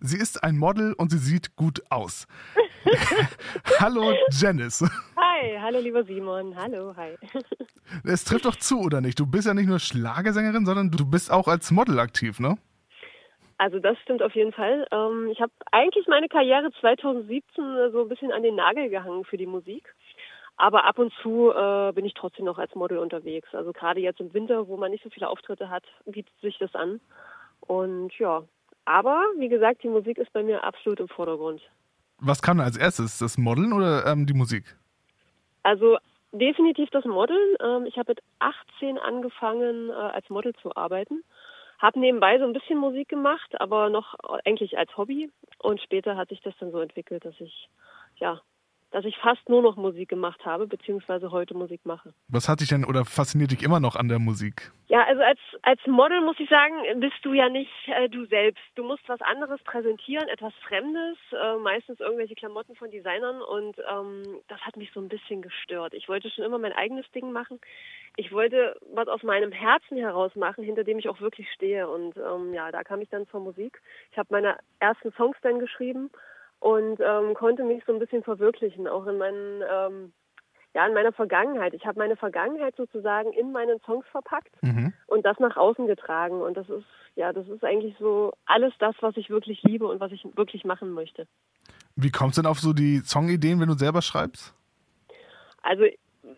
Sie 0.00 0.16
ist 0.16 0.42
ein 0.42 0.58
Model 0.58 0.92
und 0.94 1.10
sie 1.10 1.18
sieht 1.18 1.56
gut 1.56 1.82
aus. 1.90 2.26
hallo 3.80 4.12
Janice. 4.30 4.84
Hi, 5.16 5.58
hallo 5.60 5.80
lieber 5.80 6.04
Simon. 6.04 6.54
Hallo, 6.56 6.94
hi. 6.96 7.16
Es 8.04 8.24
trifft 8.24 8.46
doch 8.46 8.56
zu, 8.56 8.80
oder 8.80 9.00
nicht? 9.00 9.20
Du 9.20 9.26
bist 9.26 9.46
ja 9.46 9.54
nicht 9.54 9.68
nur 9.68 9.78
Schlagersängerin, 9.78 10.64
sondern 10.64 10.90
du 10.90 11.08
bist 11.08 11.30
auch 11.30 11.48
als 11.48 11.70
Model 11.70 11.98
aktiv, 11.98 12.40
ne? 12.40 12.56
Also 13.58 13.78
das 13.78 13.96
stimmt 14.00 14.22
auf 14.22 14.34
jeden 14.34 14.52
Fall. 14.52 14.86
Ähm, 14.90 15.28
ich 15.30 15.40
habe 15.40 15.52
eigentlich 15.70 16.06
meine 16.08 16.28
Karriere 16.28 16.70
2017 16.80 17.42
so 17.92 18.02
ein 18.02 18.08
bisschen 18.08 18.32
an 18.32 18.42
den 18.42 18.56
Nagel 18.56 18.88
gehangen 18.88 19.24
für 19.24 19.36
die 19.36 19.46
Musik. 19.46 19.94
Aber 20.56 20.84
ab 20.84 20.98
und 20.98 21.12
zu 21.22 21.50
äh, 21.50 21.92
bin 21.92 22.04
ich 22.04 22.14
trotzdem 22.14 22.44
noch 22.44 22.58
als 22.58 22.74
Model 22.74 22.98
unterwegs. 22.98 23.48
Also 23.54 23.72
gerade 23.72 24.00
jetzt 24.00 24.20
im 24.20 24.32
Winter, 24.34 24.68
wo 24.68 24.76
man 24.76 24.90
nicht 24.90 25.04
so 25.04 25.10
viele 25.10 25.28
Auftritte 25.28 25.68
hat, 25.68 25.84
bietet 26.06 26.34
sich 26.40 26.58
das 26.58 26.74
an. 26.74 27.00
Und 27.60 28.12
ja, 28.18 28.44
Aber 28.84 29.24
wie 29.38 29.48
gesagt, 29.48 29.82
die 29.82 29.88
Musik 29.88 30.18
ist 30.18 30.32
bei 30.32 30.42
mir 30.42 30.62
absolut 30.64 31.00
im 31.00 31.08
Vordergrund. 31.08 31.62
Was 32.18 32.42
kam 32.42 32.60
als 32.60 32.76
erstes? 32.76 33.18
Das 33.18 33.38
Modeln 33.38 33.72
oder 33.72 34.06
ähm, 34.06 34.26
die 34.26 34.34
Musik? 34.34 34.76
Also 35.62 35.98
definitiv 36.32 36.90
das 36.90 37.04
Modeln. 37.04 37.56
Ähm, 37.62 37.86
ich 37.86 37.96
habe 37.96 38.12
mit 38.12 38.20
18 38.38 38.98
angefangen, 38.98 39.90
äh, 39.90 39.92
als 39.92 40.28
Model 40.28 40.54
zu 40.54 40.74
arbeiten. 40.76 41.24
Habe 41.78 41.98
nebenbei 41.98 42.38
so 42.38 42.44
ein 42.44 42.52
bisschen 42.52 42.78
Musik 42.78 43.08
gemacht, 43.08 43.60
aber 43.60 43.90
noch 43.90 44.14
eigentlich 44.44 44.78
als 44.78 44.96
Hobby. 44.96 45.30
Und 45.58 45.80
später 45.80 46.16
hat 46.16 46.28
sich 46.28 46.40
das 46.40 46.54
dann 46.60 46.70
so 46.70 46.80
entwickelt, 46.80 47.24
dass 47.24 47.34
ich 47.40 47.68
ja 48.16 48.40
dass 48.94 49.04
ich 49.04 49.16
fast 49.16 49.48
nur 49.48 49.60
noch 49.60 49.74
Musik 49.74 50.08
gemacht 50.08 50.46
habe, 50.46 50.68
beziehungsweise 50.68 51.32
heute 51.32 51.52
Musik 51.52 51.80
mache. 51.84 52.14
Was 52.28 52.48
hat 52.48 52.60
dich 52.60 52.68
denn 52.68 52.84
oder 52.84 53.04
fasziniert 53.04 53.50
dich 53.50 53.64
immer 53.64 53.80
noch 53.80 53.96
an 53.96 54.06
der 54.06 54.20
Musik? 54.20 54.70
Ja, 54.86 55.02
also 55.02 55.20
als, 55.20 55.40
als 55.62 55.80
Model 55.88 56.20
muss 56.20 56.38
ich 56.38 56.48
sagen, 56.48 56.76
bist 57.00 57.16
du 57.22 57.32
ja 57.32 57.48
nicht 57.48 57.72
äh, 57.88 58.08
du 58.08 58.24
selbst. 58.26 58.62
Du 58.76 58.84
musst 58.84 59.02
was 59.08 59.20
anderes 59.20 59.60
präsentieren, 59.64 60.28
etwas 60.28 60.52
Fremdes, 60.68 61.18
äh, 61.32 61.56
meistens 61.56 61.98
irgendwelche 61.98 62.36
Klamotten 62.36 62.76
von 62.76 62.92
Designern 62.92 63.42
und 63.42 63.76
ähm, 63.90 64.22
das 64.46 64.60
hat 64.60 64.76
mich 64.76 64.92
so 64.94 65.00
ein 65.00 65.08
bisschen 65.08 65.42
gestört. 65.42 65.92
Ich 65.92 66.08
wollte 66.08 66.30
schon 66.30 66.44
immer 66.44 66.58
mein 66.58 66.72
eigenes 66.72 67.10
Ding 67.10 67.32
machen. 67.32 67.58
Ich 68.14 68.30
wollte 68.30 68.78
was 68.94 69.08
aus 69.08 69.24
meinem 69.24 69.50
Herzen 69.50 69.96
heraus 69.96 70.36
machen, 70.36 70.62
hinter 70.62 70.84
dem 70.84 71.00
ich 71.00 71.08
auch 71.08 71.20
wirklich 71.20 71.50
stehe 71.50 71.88
und 71.88 72.16
ähm, 72.16 72.54
ja, 72.54 72.70
da 72.70 72.84
kam 72.84 73.00
ich 73.00 73.08
dann 73.08 73.26
zur 73.26 73.40
Musik. 73.40 73.82
Ich 74.12 74.18
habe 74.18 74.28
meine 74.30 74.56
ersten 74.78 75.10
Songs 75.14 75.36
dann 75.42 75.58
geschrieben 75.58 76.10
und 76.64 76.98
ähm, 76.98 77.34
konnte 77.34 77.62
mich 77.62 77.84
so 77.86 77.92
ein 77.92 77.98
bisschen 77.98 78.22
verwirklichen, 78.22 78.88
auch 78.88 79.06
in 79.06 79.18
meinen 79.18 79.62
ähm, 79.70 80.12
ja, 80.74 80.86
in 80.86 80.94
meiner 80.94 81.12
Vergangenheit. 81.12 81.74
Ich 81.74 81.84
habe 81.84 81.98
meine 81.98 82.16
Vergangenheit 82.16 82.74
sozusagen 82.74 83.32
in 83.34 83.52
meinen 83.52 83.78
Songs 83.84 84.06
verpackt 84.10 84.50
mhm. 84.62 84.94
und 85.06 85.26
das 85.26 85.38
nach 85.38 85.56
außen 85.56 85.86
getragen. 85.86 86.40
Und 86.40 86.56
das 86.56 86.68
ist, 86.70 86.86
ja, 87.16 87.34
das 87.34 87.46
ist 87.48 87.62
eigentlich 87.62 87.94
so 88.00 88.32
alles 88.46 88.72
das, 88.78 88.96
was 89.00 89.16
ich 89.18 89.28
wirklich 89.28 89.62
liebe 89.62 89.86
und 89.86 90.00
was 90.00 90.10
ich 90.10 90.26
wirklich 90.36 90.64
machen 90.64 90.92
möchte. 90.92 91.28
Wie 91.96 92.10
kommst 92.10 92.38
du 92.38 92.42
denn 92.42 92.50
auf 92.50 92.58
so 92.58 92.72
die 92.72 93.02
Songideen, 93.04 93.60
wenn 93.60 93.68
du 93.68 93.74
selber 93.74 94.00
schreibst? 94.00 94.54
Also 95.62 95.84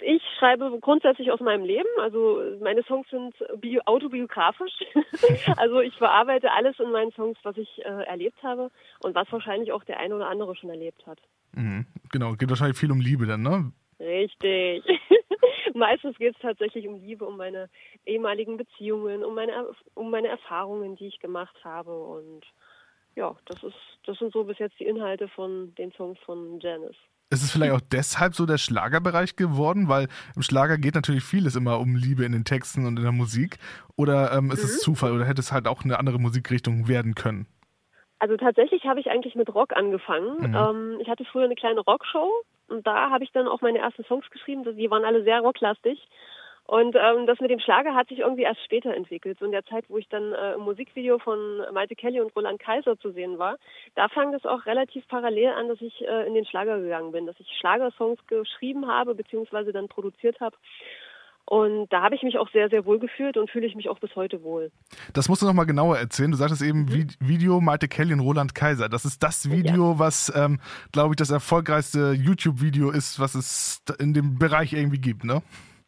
ich 0.03 0.23
schreibe 0.39 0.79
grundsätzlich 0.81 1.31
aus 1.31 1.41
meinem 1.41 1.65
Leben. 1.65 1.89
Also 2.01 2.43
meine 2.61 2.83
Songs 2.85 3.09
sind 3.11 3.35
bio 3.61 3.81
autobiografisch. 3.87 4.73
also 5.57 5.81
ich 5.81 5.95
verarbeite 5.95 6.53
alles 6.53 6.79
in 6.79 6.91
meinen 6.91 7.13
Songs, 7.13 7.39
was 7.43 7.57
ich 7.57 7.85
äh, 7.85 8.05
erlebt 8.05 8.43
habe 8.43 8.71
und 9.01 9.15
was 9.15 9.31
wahrscheinlich 9.31 9.73
auch 9.73 9.85
der 9.85 9.99
eine 9.99 10.17
oder 10.17 10.29
andere 10.29 10.55
schon 10.57 10.71
erlebt 10.71 11.07
hat. 11.07 11.19
Mhm. 11.53 11.87
Genau, 12.13 12.35
geht 12.35 12.49
wahrscheinlich 12.49 12.79
viel 12.79 12.91
um 12.91 13.01
Liebe 13.01 13.27
dann, 13.27 13.43
ne? 13.43 13.73
Richtig. 13.99 14.85
Meistens 15.75 16.17
geht 16.19 16.35
es 16.35 16.41
tatsächlich 16.41 16.87
um 16.87 16.97
Liebe, 16.97 17.25
um 17.25 17.37
meine 17.37 17.69
ehemaligen 18.05 18.57
Beziehungen, 18.57 19.25
um 19.25 19.35
meine, 19.35 19.67
um 19.95 20.11
meine 20.11 20.29
Erfahrungen, 20.29 20.97
die 20.97 21.07
ich 21.07 21.19
gemacht 21.19 21.57
habe. 21.65 21.99
Und 21.99 22.45
ja, 23.15 23.35
das 23.47 23.63
ist, 23.63 23.77
das 24.05 24.19
sind 24.19 24.33
so 24.33 24.45
bis 24.45 24.59
jetzt 24.59 24.79
die 24.79 24.87
Inhalte 24.87 25.29
von 25.29 25.75
den 25.77 25.93
Songs 25.93 26.19
von 26.21 26.61
Janice. 26.61 26.97
Ist 27.29 27.43
es 27.43 27.51
vielleicht 27.51 27.73
auch 27.73 27.81
deshalb 27.81 28.35
so 28.35 28.47
der 28.47 28.59
Schlagerbereich 28.59 29.35
geworden? 29.35 29.89
Weil 29.89 30.07
im 30.37 30.43
Schlager 30.43 30.79
geht 30.79 30.95
natürlich 30.95 31.25
vieles 31.25 31.57
immer 31.57 31.81
um 31.81 31.97
Liebe 31.97 32.25
in 32.25 32.33
den 32.33 32.45
Texten 32.45 32.87
und 32.87 32.99
in 32.99 33.03
der 33.03 33.13
Musik. 33.13 33.59
Oder 33.97 34.33
ähm, 34.33 34.53
ist 34.53 34.63
mhm. 34.63 34.65
es 34.65 34.81
Zufall 34.81 35.13
oder 35.13 35.25
hätte 35.25 35.41
es 35.41 35.51
halt 35.51 35.67
auch 35.67 35.85
eine 35.85 35.99
andere 35.99 36.21
Musikrichtung 36.21 36.87
werden 36.87 37.17
können? 37.17 37.47
Also 38.19 38.37
tatsächlich 38.37 38.85
habe 38.85 39.01
ich 39.01 39.11
eigentlich 39.11 39.35
mit 39.35 39.53
Rock 39.55 39.77
angefangen. 39.77 40.51
Mhm. 40.51 40.55
Ähm, 40.55 40.99
ich 41.01 41.09
hatte 41.09 41.25
früher 41.25 41.45
eine 41.45 41.57
kleine 41.57 41.81
Rockshow 41.81 42.31
und 42.69 42.87
da 42.87 43.11
habe 43.11 43.25
ich 43.25 43.33
dann 43.33 43.49
auch 43.49 43.61
meine 43.61 43.79
ersten 43.79 44.05
Songs 44.05 44.29
geschrieben. 44.31 44.65
Die 44.77 44.91
waren 44.91 45.05
alle 45.05 45.25
sehr 45.25 45.41
rocklastig. 45.41 45.99
Und 46.67 46.97
ähm, 46.97 47.27
das 47.27 47.39
mit 47.41 47.51
dem 47.51 47.61
Schlager 47.61 47.95
hat 47.95 48.09
sich 48.09 48.19
irgendwie 48.19 48.43
erst 48.43 48.65
später 48.65 48.93
entwickelt. 48.93 49.39
So 49.39 49.45
in 49.45 49.53
der 49.53 49.65
Zeit, 49.67 49.85
wo 49.89 49.99
ich 49.99 50.09
dann 50.09 50.33
äh, 50.33 50.55
im 50.55 50.63
Musikvideo 50.63 51.19
von 51.19 51.39
Malte 51.73 51.95
Kelly 51.95 52.21
und 52.21 52.35
Roland 52.35 52.59
Kaiser 52.59 52.99
zu 52.99 53.13
sehen 53.13 53.39
war, 53.39 53.57
da 53.95 54.09
fang 54.09 54.35
es 54.35 54.45
auch 54.45 54.67
relativ 54.67 55.07
parallel 55.07 55.51
an, 55.51 55.69
dass 55.69 55.81
ich 55.81 56.03
äh, 56.03 56.27
in 56.27 56.35
den 56.35 56.45
Schlager 56.45 56.81
gegangen 56.81 57.13
bin, 57.13 57.27
dass 57.27 57.39
ich 57.39 57.49
Schlagersongs 57.61 58.19
geschrieben 58.27 58.89
habe, 58.89 59.15
beziehungsweise 59.15 59.73
dann 59.73 59.87
produziert 59.87 60.41
habe. 60.41 60.57
Und 61.49 61.93
da 61.93 62.03
habe 62.03 62.17
ich 62.17 62.25
mich 62.25 62.39
auch 62.39 62.51
sehr, 62.51 62.69
sehr 62.69 62.85
wohl 62.85 62.99
gefühlt 62.99 63.37
und 63.37 63.49
fühle 63.49 63.67
ich 63.69 63.77
mich 63.77 63.89
auch 63.89 64.01
bis 64.01 64.17
heute 64.17 64.43
wohl. 64.43 64.73
Das 65.13 65.29
musst 65.29 65.43
du 65.43 65.47
nochmal 65.47 65.67
genauer 65.67 65.97
erzählen. 65.97 66.33
Du 66.33 66.37
sagtest 66.37 66.63
eben 66.63 66.87
mhm. 66.87 67.07
Video 67.21 67.61
Malte 67.61 67.87
Kelly 67.87 68.13
und 68.13 68.19
Roland 68.19 68.57
Kaiser. 68.57 68.89
Das 68.89 69.05
ist 69.05 69.23
das 69.23 69.49
Video, 69.49 69.93
ja. 69.93 69.99
was, 70.01 70.33
ähm, 70.35 70.59
glaube 70.91 71.13
ich, 71.13 71.17
das 71.17 71.31
erfolgreichste 71.31 72.15
YouTube-Video 72.15 72.91
ist, 72.91 73.21
was 73.21 73.37
es 73.37 73.85
in 74.01 74.13
dem 74.13 74.41
Bereich 74.41 74.73
irgendwie 74.73 74.99
gibt, 74.99 75.23
ne? 75.23 75.41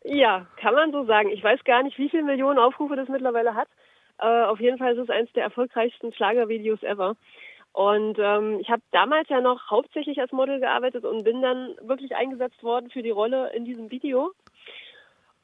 Ja, 0.04 0.46
kann 0.56 0.74
man 0.74 0.92
so 0.92 1.04
sagen. 1.04 1.30
Ich 1.30 1.42
weiß 1.42 1.64
gar 1.64 1.82
nicht, 1.82 1.98
wie 1.98 2.08
viele 2.08 2.22
Millionen 2.22 2.58
Aufrufe 2.58 2.96
das 2.96 3.08
mittlerweile 3.08 3.54
hat. 3.54 3.68
Äh, 4.18 4.44
auf 4.44 4.60
jeden 4.60 4.78
Fall 4.78 4.94
ist 4.94 5.02
es 5.02 5.10
eines 5.10 5.32
der 5.32 5.44
erfolgreichsten 5.44 6.12
Schlagervideos 6.12 6.82
ever. 6.82 7.16
Und 7.72 8.18
ähm, 8.18 8.58
ich 8.60 8.70
habe 8.70 8.82
damals 8.92 9.28
ja 9.28 9.40
noch 9.40 9.70
hauptsächlich 9.70 10.20
als 10.20 10.32
Model 10.32 10.58
gearbeitet 10.58 11.04
und 11.04 11.24
bin 11.24 11.42
dann 11.42 11.76
wirklich 11.82 12.16
eingesetzt 12.16 12.62
worden 12.62 12.90
für 12.90 13.02
die 13.02 13.10
Rolle 13.10 13.52
in 13.54 13.64
diesem 13.64 13.90
Video. 13.90 14.32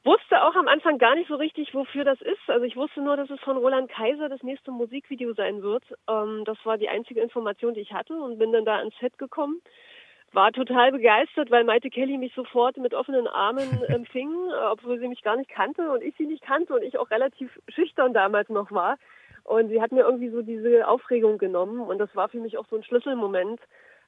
Wusste 0.03 0.43
auch 0.43 0.55
am 0.55 0.67
Anfang 0.67 0.97
gar 0.97 1.15
nicht 1.15 1.27
so 1.27 1.35
richtig, 1.35 1.73
wofür 1.73 2.03
das 2.03 2.21
ist. 2.21 2.47
Also 2.47 2.65
ich 2.65 2.75
wusste 2.75 3.01
nur, 3.01 3.17
dass 3.17 3.29
es 3.29 3.39
von 3.39 3.57
Roland 3.57 3.89
Kaiser 3.89 4.29
das 4.29 4.43
nächste 4.43 4.71
Musikvideo 4.71 5.33
sein 5.33 5.61
wird. 5.61 5.83
Ähm, 6.09 6.43
das 6.45 6.57
war 6.63 6.77
die 6.77 6.89
einzige 6.89 7.21
Information, 7.21 7.73
die 7.73 7.81
ich 7.81 7.93
hatte 7.93 8.13
und 8.13 8.37
bin 8.37 8.51
dann 8.51 8.65
da 8.65 8.77
ans 8.77 8.95
Set 8.99 9.17
gekommen 9.17 9.61
war 10.35 10.51
total 10.51 10.91
begeistert, 10.91 11.49
weil 11.49 11.63
Maite 11.63 11.89
Kelly 11.89 12.17
mich 12.17 12.33
sofort 12.35 12.77
mit 12.77 12.93
offenen 12.93 13.27
Armen 13.27 13.81
empfing, 13.87 14.29
äh, 14.29 14.65
obwohl 14.71 14.99
sie 14.99 15.07
mich 15.07 15.23
gar 15.23 15.37
nicht 15.37 15.49
kannte 15.49 15.91
und 15.91 16.03
ich 16.03 16.15
sie 16.17 16.25
nicht 16.25 16.43
kannte 16.43 16.73
und 16.73 16.83
ich 16.83 16.97
auch 16.99 17.09
relativ 17.09 17.49
schüchtern 17.69 18.13
damals 18.13 18.49
noch 18.49 18.71
war. 18.71 18.97
Und 19.43 19.69
sie 19.69 19.81
hat 19.81 19.91
mir 19.91 20.01
irgendwie 20.01 20.29
so 20.29 20.41
diese 20.41 20.87
Aufregung 20.87 21.37
genommen 21.37 21.79
und 21.79 21.99
das 21.99 22.13
war 22.15 22.29
für 22.29 22.39
mich 22.39 22.57
auch 22.57 22.65
so 22.69 22.75
ein 22.75 22.83
Schlüsselmoment. 22.83 23.59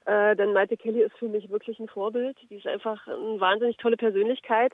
Äh, 0.06 0.36
denn 0.36 0.54
Maite 0.54 0.78
Kelly 0.78 1.02
ist 1.02 1.16
für 1.18 1.28
mich 1.28 1.50
wirklich 1.50 1.80
ein 1.80 1.88
Vorbild. 1.88 2.38
Die 2.50 2.56
ist 2.56 2.68
einfach 2.68 3.08
eine 3.08 3.40
wahnsinnig 3.40 3.78
tolle 3.78 3.98
Persönlichkeit, 3.98 4.74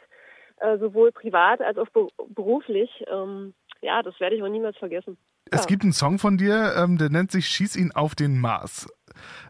äh, 0.57 0.77
sowohl 0.77 1.11
privat 1.11 1.61
als 1.61 1.77
auch 1.77 1.87
beruflich. 2.29 3.03
Ähm, 3.11 3.53
ja, 3.81 4.01
das 4.01 4.19
werde 4.19 4.35
ich 4.35 4.43
auch 4.43 4.47
niemals 4.47 4.77
vergessen. 4.77 5.17
Es 5.51 5.61
ja. 5.61 5.65
gibt 5.65 5.83
einen 5.83 5.91
Song 5.91 6.17
von 6.17 6.37
dir, 6.37 6.73
ähm, 6.77 6.97
der 6.97 7.09
nennt 7.09 7.31
sich 7.31 7.47
Schieß 7.47 7.75
ihn 7.75 7.91
auf 7.93 8.15
den 8.15 8.39
Mars. 8.39 8.87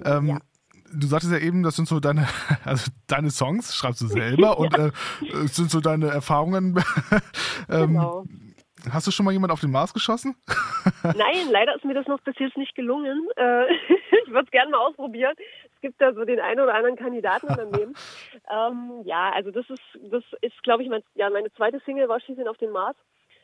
Ähm, 0.04 0.28
ja 0.28 0.38
du 0.94 1.08
sagtest 1.08 1.34
ja 1.34 1.40
eben, 1.40 1.64
das 1.64 1.76
sind 1.76 1.88
so 1.88 2.00
deine, 2.00 2.28
also 2.66 2.92
deine 3.08 3.32
Songs, 3.32 3.76
schreibst 3.76 4.02
du 4.02 4.08
selber 4.08 4.58
und 4.60 4.78
äh, 4.78 4.92
sind 5.48 5.72
so 5.72 5.80
deine 5.80 6.08
Erfahrungen. 6.08 6.84
ähm, 7.70 7.94
genau. 7.94 8.26
Hast 8.92 9.08
du 9.08 9.12
schon 9.12 9.26
mal 9.26 9.32
jemand 9.32 9.54
auf 9.54 9.62
den 9.62 9.72
Mars 9.72 9.94
geschossen? 9.94 10.36
Nein, 11.04 11.48
leider 11.50 11.74
ist 11.74 11.86
mir 11.86 11.94
das 11.94 12.06
noch 12.08 12.20
bis 12.20 12.38
jetzt 12.38 12.58
nicht 12.58 12.76
gelungen. 12.76 13.30
Äh, 13.38 13.74
ich 14.26 14.28
würde 14.28 14.44
es 14.44 14.52
gerne 14.52 14.72
mal 14.72 14.80
ausprobieren. 14.80 15.36
Es 15.74 15.80
gibt 15.80 16.02
da 16.02 16.14
so 16.14 16.26
den 16.26 16.42
einen 16.42 16.60
oder 16.60 16.76
anderen 16.76 16.98
Kandidaten 16.98 17.48
daneben. 17.48 17.94
ähm, 18.52 19.02
ja, 19.06 19.32
also 19.32 19.52
das 19.52 19.70
ist, 19.70 19.82
das 20.12 20.24
ist, 20.42 20.62
glaube 20.64 20.84
ich, 20.84 20.90
mein, 20.90 21.02
ja, 21.16 21.30
meine 21.30 21.50
zweite 21.54 21.80
Single 21.86 22.10
war 22.10 22.20
Schießen 22.20 22.46
auf 22.46 22.58
den 22.58 22.72
Mars. 22.72 22.98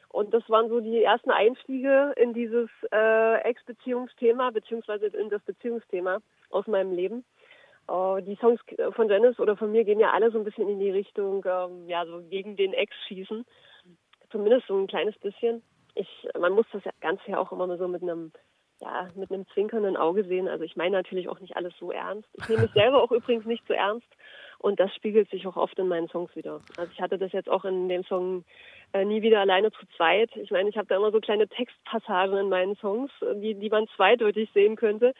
Und 0.10 0.34
das 0.34 0.44
waren 0.50 0.70
so 0.70 0.80
die 0.80 1.04
ersten 1.04 1.30
Einstiege 1.30 2.14
in 2.18 2.34
dieses 2.34 2.70
äh, 2.92 3.42
Ex-Beziehungsthema, 3.44 4.50
beziehungsweise 4.50 5.06
in 5.06 5.30
das 5.30 5.42
Beziehungsthema 5.44 6.18
aus 6.50 6.68
meinem 6.68 6.94
Leben. 6.94 7.24
Uh, 7.90 8.22
die 8.22 8.36
Songs 8.36 8.62
von 8.92 9.10
Janice 9.10 9.40
oder 9.40 9.58
von 9.58 9.72
mir 9.72 9.84
gehen 9.84 10.00
ja 10.00 10.12
alle 10.12 10.30
so 10.30 10.38
ein 10.38 10.44
bisschen 10.44 10.70
in 10.70 10.80
die 10.80 10.92
Richtung, 10.92 11.44
ähm, 11.48 11.88
ja, 11.88 12.06
so 12.06 12.22
gegen 12.30 12.56
den 12.56 12.74
Ex 12.74 12.94
schießen. 13.08 13.44
Zumindest 14.32 14.68
so 14.68 14.78
ein 14.78 14.86
kleines 14.86 15.18
bisschen. 15.18 15.64
Ich, 15.96 16.08
man 16.40 16.54
muss 16.54 16.68
das 16.72 16.84
Ganze 17.02 17.24
ja 17.32 17.40
auch 17.40 17.52
immer 17.52 17.78
so 17.78 17.88
mit 17.88 18.04
einem, 18.04 18.32
ja, 18.80 19.08
mit 19.16 19.32
einem 19.32 19.48
zwinkernden 19.48 19.98
Auge 19.98 20.24
sehen. 20.24 20.48
Also 20.48 20.66
ich 20.66 20.76
meine 20.76 20.98
natürlich 20.98 21.30
auch 21.30 21.40
nicht 21.40 21.58
alles 21.58 21.74
so 21.80 21.92
ernst. 21.92 22.30
Ich 22.38 22.48
nehme 22.48 22.62
mich 22.62 22.72
selber 22.74 23.02
auch 23.02 23.12
übrigens 23.12 23.46
nicht 23.46 23.66
so 23.68 23.74
ernst. 23.74 24.08
Und 24.60 24.80
das 24.80 24.94
spiegelt 24.94 25.28
sich 25.32 25.48
auch 25.48 25.58
oft 25.58 25.80
in 25.80 25.88
meinen 25.88 26.10
Songs 26.10 26.36
wieder. 26.36 26.62
Also 26.78 26.92
ich 26.92 27.02
hatte 27.02 27.18
das 27.18 27.32
jetzt 27.32 27.50
auch 27.50 27.66
in 27.66 27.90
dem 27.90 28.04
Song 28.04 28.46
äh, 28.94 29.04
Nie 29.04 29.24
wieder 29.24 29.40
alleine 29.40 29.72
zu 29.72 29.88
zweit. 29.98 30.30
Ich 30.36 30.52
meine, 30.52 30.70
ich 30.70 30.78
habe 30.78 30.88
da 30.88 30.96
immer 30.96 31.12
so 31.12 31.20
kleine 31.20 31.48
Textpassagen 31.48 32.38
in 32.38 32.50
meinen 32.50 32.76
Songs, 32.76 33.10
die, 33.36 33.56
die 33.56 33.70
man 33.70 33.88
zweideutig 33.96 34.52
sehen 34.54 34.76
könnte. 34.76 35.14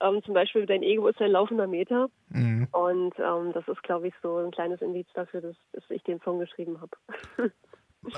Ähm, 0.00 0.22
zum 0.24 0.34
Beispiel 0.34 0.66
Dein 0.66 0.82
Ego 0.82 1.08
ist 1.08 1.20
ein 1.20 1.30
laufender 1.30 1.66
Meter. 1.66 2.08
Mhm. 2.28 2.68
Und 2.72 3.14
ähm, 3.18 3.52
das 3.52 3.66
ist, 3.68 3.82
glaube 3.82 4.08
ich, 4.08 4.14
so 4.22 4.36
ein 4.38 4.50
kleines 4.50 4.80
Indiz 4.82 5.06
dafür, 5.14 5.40
dass, 5.40 5.56
dass 5.72 5.84
ich 5.90 6.02
den 6.04 6.20
Song 6.20 6.38
geschrieben 6.38 6.80
habe. 6.80 7.52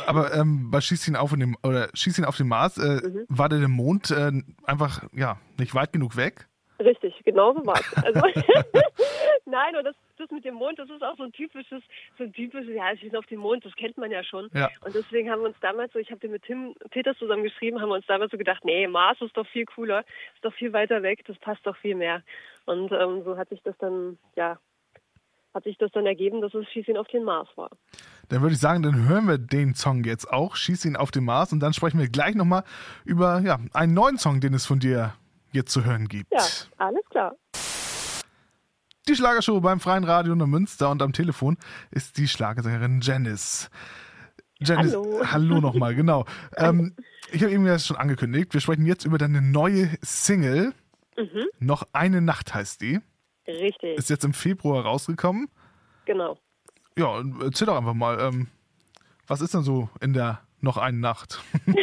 Aber 0.06 0.34
ähm, 0.34 0.70
bei 0.70 0.80
Schieß 0.80 1.06
ihn 1.08 1.16
auf 1.16 1.30
dem, 1.30 1.56
oder 1.62 1.88
Schieß 1.94 2.18
ihn 2.18 2.24
auf 2.24 2.36
den 2.36 2.48
Mars, 2.48 2.76
äh, 2.78 3.06
mhm. 3.06 3.24
war 3.28 3.48
der, 3.48 3.60
der 3.60 3.68
Mond 3.68 4.10
äh, 4.10 4.32
einfach 4.64 5.04
ja 5.12 5.38
nicht 5.58 5.74
weit 5.74 5.92
genug 5.92 6.16
weg? 6.16 6.48
Richtig, 6.78 7.22
genau 7.24 7.54
so 7.54 7.64
war 7.64 7.78
es. 7.78 8.04
Also, 8.04 8.20
Nein, 9.48 9.76
und 9.76 9.84
das, 9.84 9.94
das 10.18 10.28
mit 10.32 10.44
dem 10.44 10.54
Mond, 10.54 10.78
das 10.78 10.90
ist 10.90 11.02
auch 11.02 11.16
so 11.16 11.22
ein 11.22 11.32
typisches, 11.32 11.80
so 12.18 12.24
ein 12.24 12.32
typisches, 12.32 12.74
ja, 12.74 12.92
bin 13.00 13.16
auf 13.16 13.26
dem 13.26 13.38
Mond, 13.38 13.64
das 13.64 13.74
kennt 13.76 13.96
man 13.96 14.10
ja 14.10 14.24
schon. 14.24 14.48
Ja. 14.52 14.68
Und 14.84 14.92
deswegen 14.92 15.30
haben 15.30 15.42
wir 15.42 15.48
uns 15.48 15.60
damals 15.60 15.92
so, 15.92 16.00
ich 16.00 16.10
habe 16.10 16.20
den 16.20 16.32
mit 16.32 16.42
Tim 16.42 16.74
Peters 16.90 17.16
zusammen 17.18 17.44
geschrieben, 17.44 17.80
haben 17.80 17.90
wir 17.90 17.94
uns 17.94 18.06
damals 18.06 18.32
so 18.32 18.38
gedacht, 18.38 18.64
nee, 18.64 18.88
Mars 18.88 19.20
ist 19.20 19.36
doch 19.36 19.46
viel 19.46 19.64
cooler, 19.64 20.00
ist 20.34 20.44
doch 20.44 20.52
viel 20.52 20.72
weiter 20.72 21.02
weg, 21.02 21.24
das 21.26 21.38
passt 21.38 21.64
doch 21.64 21.76
viel 21.76 21.94
mehr. 21.94 22.22
Und 22.64 22.90
ähm, 22.90 23.22
so 23.24 23.36
hat 23.36 23.48
sich 23.50 23.62
das 23.62 23.78
dann, 23.78 24.18
ja, 24.34 24.58
hat 25.54 25.62
sich 25.62 25.78
das 25.78 25.92
dann 25.92 26.06
ergeben, 26.06 26.40
dass 26.40 26.52
es 26.52 26.68
Schieß 26.70 26.88
ihn 26.88 26.96
auf 26.96 27.06
den 27.06 27.22
Mars 27.22 27.48
war. 27.54 27.70
Dann 28.28 28.42
würde 28.42 28.54
ich 28.54 28.60
sagen, 28.60 28.82
dann 28.82 29.08
hören 29.08 29.28
wir 29.28 29.38
den 29.38 29.74
Song 29.74 30.02
jetzt 30.02 30.28
auch, 30.32 30.56
Schieß 30.56 30.84
ihn 30.86 30.96
auf 30.96 31.12
den 31.12 31.24
Mars, 31.24 31.52
und 31.52 31.60
dann 31.60 31.72
sprechen 31.72 32.00
wir 32.00 32.08
gleich 32.08 32.34
nochmal 32.34 32.64
über 33.04 33.40
ja, 33.44 33.60
einen 33.72 33.94
neuen 33.94 34.18
Song, 34.18 34.40
den 34.40 34.54
es 34.54 34.66
von 34.66 34.80
dir 34.80 35.14
jetzt 35.52 35.70
zu 35.70 35.84
hören 35.84 36.08
gibt. 36.08 36.32
Ja, 36.32 36.42
alles 36.78 37.04
klar. 37.10 37.36
Die 39.08 39.14
Schlagershow 39.14 39.60
beim 39.60 39.78
Freien 39.78 40.02
Radio 40.02 40.32
in 40.32 40.38
Münster 40.50 40.90
und 40.90 41.00
am 41.00 41.12
Telefon 41.12 41.56
ist 41.92 42.18
die 42.18 42.26
Schlagersängerin 42.26 43.00
Janice. 43.00 43.70
Janice, 44.58 44.94
Hallo. 44.96 45.20
hallo 45.24 45.60
nochmal, 45.60 45.94
genau. 45.94 46.24
Ähm, 46.56 46.96
ich 47.30 47.40
habe 47.42 47.52
eben 47.52 47.64
ja 47.66 47.78
schon 47.78 47.96
angekündigt, 47.96 48.52
wir 48.52 48.60
sprechen 48.60 48.84
jetzt 48.84 49.04
über 49.04 49.16
deine 49.16 49.42
neue 49.42 49.90
Single. 50.02 50.72
Mhm. 51.16 51.46
Noch 51.60 51.84
eine 51.92 52.20
Nacht 52.20 52.52
heißt 52.52 52.80
die. 52.80 52.98
Richtig, 53.46 53.96
Ist 53.96 54.10
jetzt 54.10 54.24
im 54.24 54.34
Februar 54.34 54.82
rausgekommen. 54.84 55.48
genau. 56.04 56.36
Ja, 56.98 57.22
erzähl 57.42 57.66
doch 57.66 57.76
einfach 57.76 57.94
mal, 57.94 58.18
ähm, 58.18 58.48
was 59.28 59.40
ist 59.40 59.54
denn 59.54 59.62
so 59.62 59.88
in 60.00 60.14
der 60.14 60.40
noch 60.60 60.78
einen 60.78 60.98
Nacht? 61.00 61.40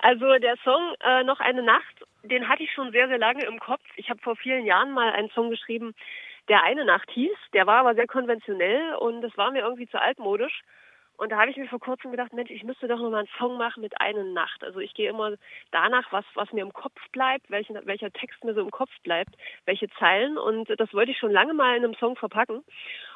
Also 0.00 0.26
der 0.40 0.54
Song 0.62 0.94
äh, 1.00 1.24
Noch 1.24 1.40
eine 1.40 1.64
Nacht, 1.64 1.95
den 2.26 2.48
hatte 2.48 2.62
ich 2.62 2.72
schon 2.72 2.92
sehr, 2.92 3.08
sehr 3.08 3.18
lange 3.18 3.44
im 3.44 3.58
Kopf. 3.58 3.82
Ich 3.96 4.10
habe 4.10 4.20
vor 4.20 4.36
vielen 4.36 4.66
Jahren 4.66 4.92
mal 4.92 5.12
einen 5.12 5.30
Song 5.30 5.50
geschrieben, 5.50 5.94
der 6.48 6.62
eine 6.62 6.84
Nacht 6.84 7.10
hieß. 7.10 7.36
Der 7.52 7.66
war 7.66 7.78
aber 7.78 7.94
sehr 7.94 8.06
konventionell 8.06 8.94
und 8.96 9.24
es 9.24 9.36
war 9.36 9.50
mir 9.50 9.62
irgendwie 9.62 9.88
zu 9.88 10.00
altmodisch. 10.00 10.62
Und 11.16 11.32
da 11.32 11.38
habe 11.38 11.50
ich 11.50 11.56
mir 11.56 11.66
vor 11.68 11.80
kurzem 11.80 12.10
gedacht, 12.10 12.34
Mensch, 12.34 12.50
ich 12.50 12.62
müsste 12.62 12.88
doch 12.88 12.98
noch 12.98 13.10
mal 13.10 13.20
einen 13.20 13.28
Song 13.38 13.56
machen 13.56 13.80
mit 13.80 13.98
einer 14.00 14.24
Nacht. 14.24 14.62
Also 14.62 14.80
ich 14.80 14.92
gehe 14.92 15.08
immer 15.08 15.32
danach, 15.70 16.12
was, 16.12 16.24
was 16.34 16.52
mir 16.52 16.60
im 16.60 16.72
Kopf 16.72 17.00
bleibt, 17.10 17.50
welchen, 17.50 17.78
welcher 17.86 18.12
Text 18.12 18.44
mir 18.44 18.52
so 18.52 18.60
im 18.60 18.70
Kopf 18.70 18.90
bleibt, 19.02 19.34
welche 19.64 19.88
Zeilen. 19.98 20.36
Und 20.36 20.68
das 20.78 20.92
wollte 20.92 21.12
ich 21.12 21.18
schon 21.18 21.32
lange 21.32 21.54
mal 21.54 21.76
in 21.76 21.84
einem 21.84 21.94
Song 21.94 22.16
verpacken. 22.16 22.62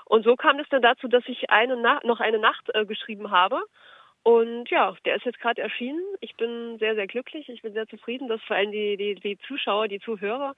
Und 0.06 0.24
so 0.24 0.34
kam 0.34 0.58
es 0.58 0.68
dann 0.70 0.82
dazu, 0.82 1.08
dass 1.08 1.24
ich 1.26 1.50
eine 1.50 1.76
Nacht, 1.76 2.04
noch 2.04 2.20
eine 2.20 2.38
Nacht 2.38 2.74
äh, 2.74 2.86
geschrieben 2.86 3.30
habe. 3.30 3.62
Und 4.22 4.68
ja, 4.68 4.94
der 5.06 5.16
ist 5.16 5.24
jetzt 5.24 5.40
gerade 5.40 5.62
erschienen. 5.62 6.02
Ich 6.20 6.36
bin 6.36 6.78
sehr, 6.78 6.94
sehr 6.94 7.06
glücklich. 7.06 7.48
Ich 7.48 7.62
bin 7.62 7.72
sehr 7.72 7.86
zufrieden, 7.88 8.28
dass 8.28 8.42
vor 8.42 8.56
allem 8.56 8.70
die, 8.70 8.96
die, 8.96 9.14
die 9.14 9.38
Zuschauer, 9.46 9.88
die 9.88 10.00
Zuhörer 10.00 10.54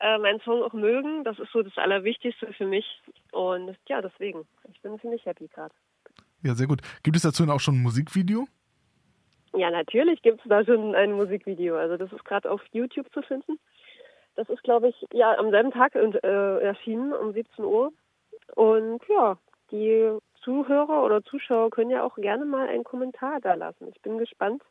äh, 0.00 0.16
meinen 0.18 0.40
Song 0.40 0.62
auch 0.62 0.72
mögen. 0.72 1.22
Das 1.24 1.38
ist 1.38 1.52
so 1.52 1.62
das 1.62 1.76
Allerwichtigste 1.76 2.52
für 2.54 2.66
mich. 2.66 2.86
Und 3.32 3.76
ja, 3.88 4.00
deswegen. 4.00 4.46
Ich 4.72 4.80
bin 4.80 4.98
ziemlich 5.00 5.26
happy 5.26 5.48
gerade. 5.48 5.74
Ja, 6.42 6.54
sehr 6.54 6.66
gut. 6.66 6.80
Gibt 7.02 7.16
es 7.16 7.22
dazu 7.22 7.44
auch 7.50 7.60
schon 7.60 7.76
ein 7.76 7.82
Musikvideo? 7.82 8.46
Ja, 9.54 9.70
natürlich 9.70 10.22
gibt 10.22 10.40
es 10.40 10.48
da 10.48 10.64
schon 10.64 10.94
ein 10.94 11.12
Musikvideo. 11.12 11.76
Also 11.76 11.98
das 11.98 12.10
ist 12.12 12.24
gerade 12.24 12.50
auf 12.50 12.62
YouTube 12.72 13.12
zu 13.12 13.20
finden. 13.22 13.58
Das 14.36 14.48
ist, 14.48 14.62
glaube 14.62 14.88
ich, 14.88 15.06
ja 15.12 15.36
am 15.36 15.50
selben 15.50 15.70
Tag 15.70 15.94
äh, 15.94 16.58
erschienen 16.60 17.12
um 17.12 17.34
17 17.34 17.64
Uhr. 17.64 17.92
Und 18.54 19.02
ja, 19.08 19.36
die 19.70 20.16
Zuhörer 20.44 21.04
oder 21.04 21.22
Zuschauer 21.24 21.70
können 21.70 21.90
ja 21.90 22.02
auch 22.02 22.16
gerne 22.16 22.44
mal 22.44 22.68
einen 22.68 22.84
Kommentar 22.84 23.40
da 23.40 23.54
lassen. 23.54 23.88
Ich 23.88 24.00
bin 24.02 24.18
gespannt, 24.18 24.62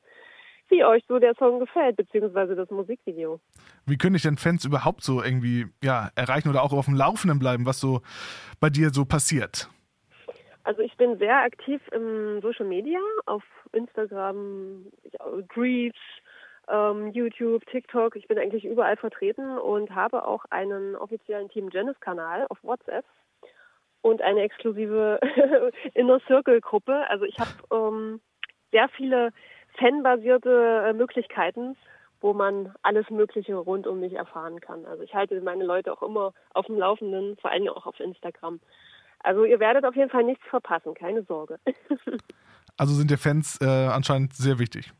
wie 0.70 0.84
euch 0.86 1.04
so 1.08 1.20
der 1.20 1.36
Song 1.36 1.60
gefällt, 1.60 1.98
beziehungsweise 1.98 2.56
das 2.56 2.70
Musikvideo. 2.70 3.40
Wie 3.86 3.98
können 3.98 4.14
dich 4.14 4.24
denn 4.24 4.38
Fans 4.38 4.66
überhaupt 4.66 5.04
so 5.04 5.22
irgendwie 5.22 5.68
ja, 5.84 6.10
erreichen 6.16 6.50
oder 6.50 6.64
auch 6.64 6.74
auf 6.74 6.86
dem 6.86 6.96
Laufenden 6.96 7.40
bleiben, 7.40 7.66
was 7.66 7.80
so 7.80 8.02
bei 8.60 8.70
dir 8.70 8.90
so 8.90 9.06
passiert? 9.06 9.70
Also 10.64 10.82
ich 10.82 10.96
bin 10.96 11.18
sehr 11.18 11.38
aktiv 11.38 11.82
im 11.92 12.40
Social 12.42 12.66
Media, 12.66 13.00
auf 13.26 13.44
Instagram, 13.74 14.86
Dreeds, 15.54 15.98
ähm, 16.70 17.12
YouTube, 17.12 17.66
TikTok. 17.66 18.16
Ich 18.16 18.28
bin 18.28 18.38
eigentlich 18.38 18.66
überall 18.66 18.96
vertreten 18.96 19.58
und 19.58 19.94
habe 19.94 20.26
auch 20.26 20.46
einen 20.52 20.96
offiziellen 20.96 21.50
Team 21.50 21.70
Janice-Kanal 21.72 22.46
auf 22.50 22.60
WhatsApp 22.64 23.06
und 24.02 24.22
eine 24.22 24.42
exklusive 24.42 25.20
Inner 25.94 26.20
Circle-Gruppe. 26.28 27.10
Also 27.10 27.26
ich 27.26 27.38
habe 27.40 27.52
ähm, 27.72 28.22
sehr 28.72 28.90
viele 28.90 29.32
fanbasierte 29.78 30.86
äh, 30.88 30.94
Möglichkeiten, 30.94 31.78
wo 32.20 32.34
man 32.34 32.74
alles 32.82 33.10
Mögliche 33.10 33.56
rund 33.56 33.88
um 33.88 34.00
mich 34.00 34.14
erfahren 34.14 34.60
kann. 34.60 34.86
Also 34.86 35.04
ich 35.04 35.14
halte 35.14 35.40
meine 35.42 35.64
Leute 35.64 35.92
auch 35.92 36.04
immer 36.04 36.34
auf 36.54 36.66
dem 36.68 36.78
Laufenden, 36.78 37.38
vor 37.38 37.52
allem 37.52 37.68
auch 37.70 37.86
auf 37.86 38.00
Instagram. 38.00 38.60
Also 39.20 39.44
ihr 39.44 39.60
werdet 39.60 39.86
auf 39.86 39.96
jeden 39.96 40.10
Fall 40.10 40.24
nichts 40.24 40.44
verpassen, 40.50 40.94
keine 40.94 41.24
Sorge. 41.24 41.60
Also 42.78 42.94
sind 42.96 43.12
dir 43.12 43.18
Fans 43.18 43.60
äh, 43.62 43.66
anscheinend 43.66 44.34
sehr 44.34 44.58
wichtig. 44.58 44.92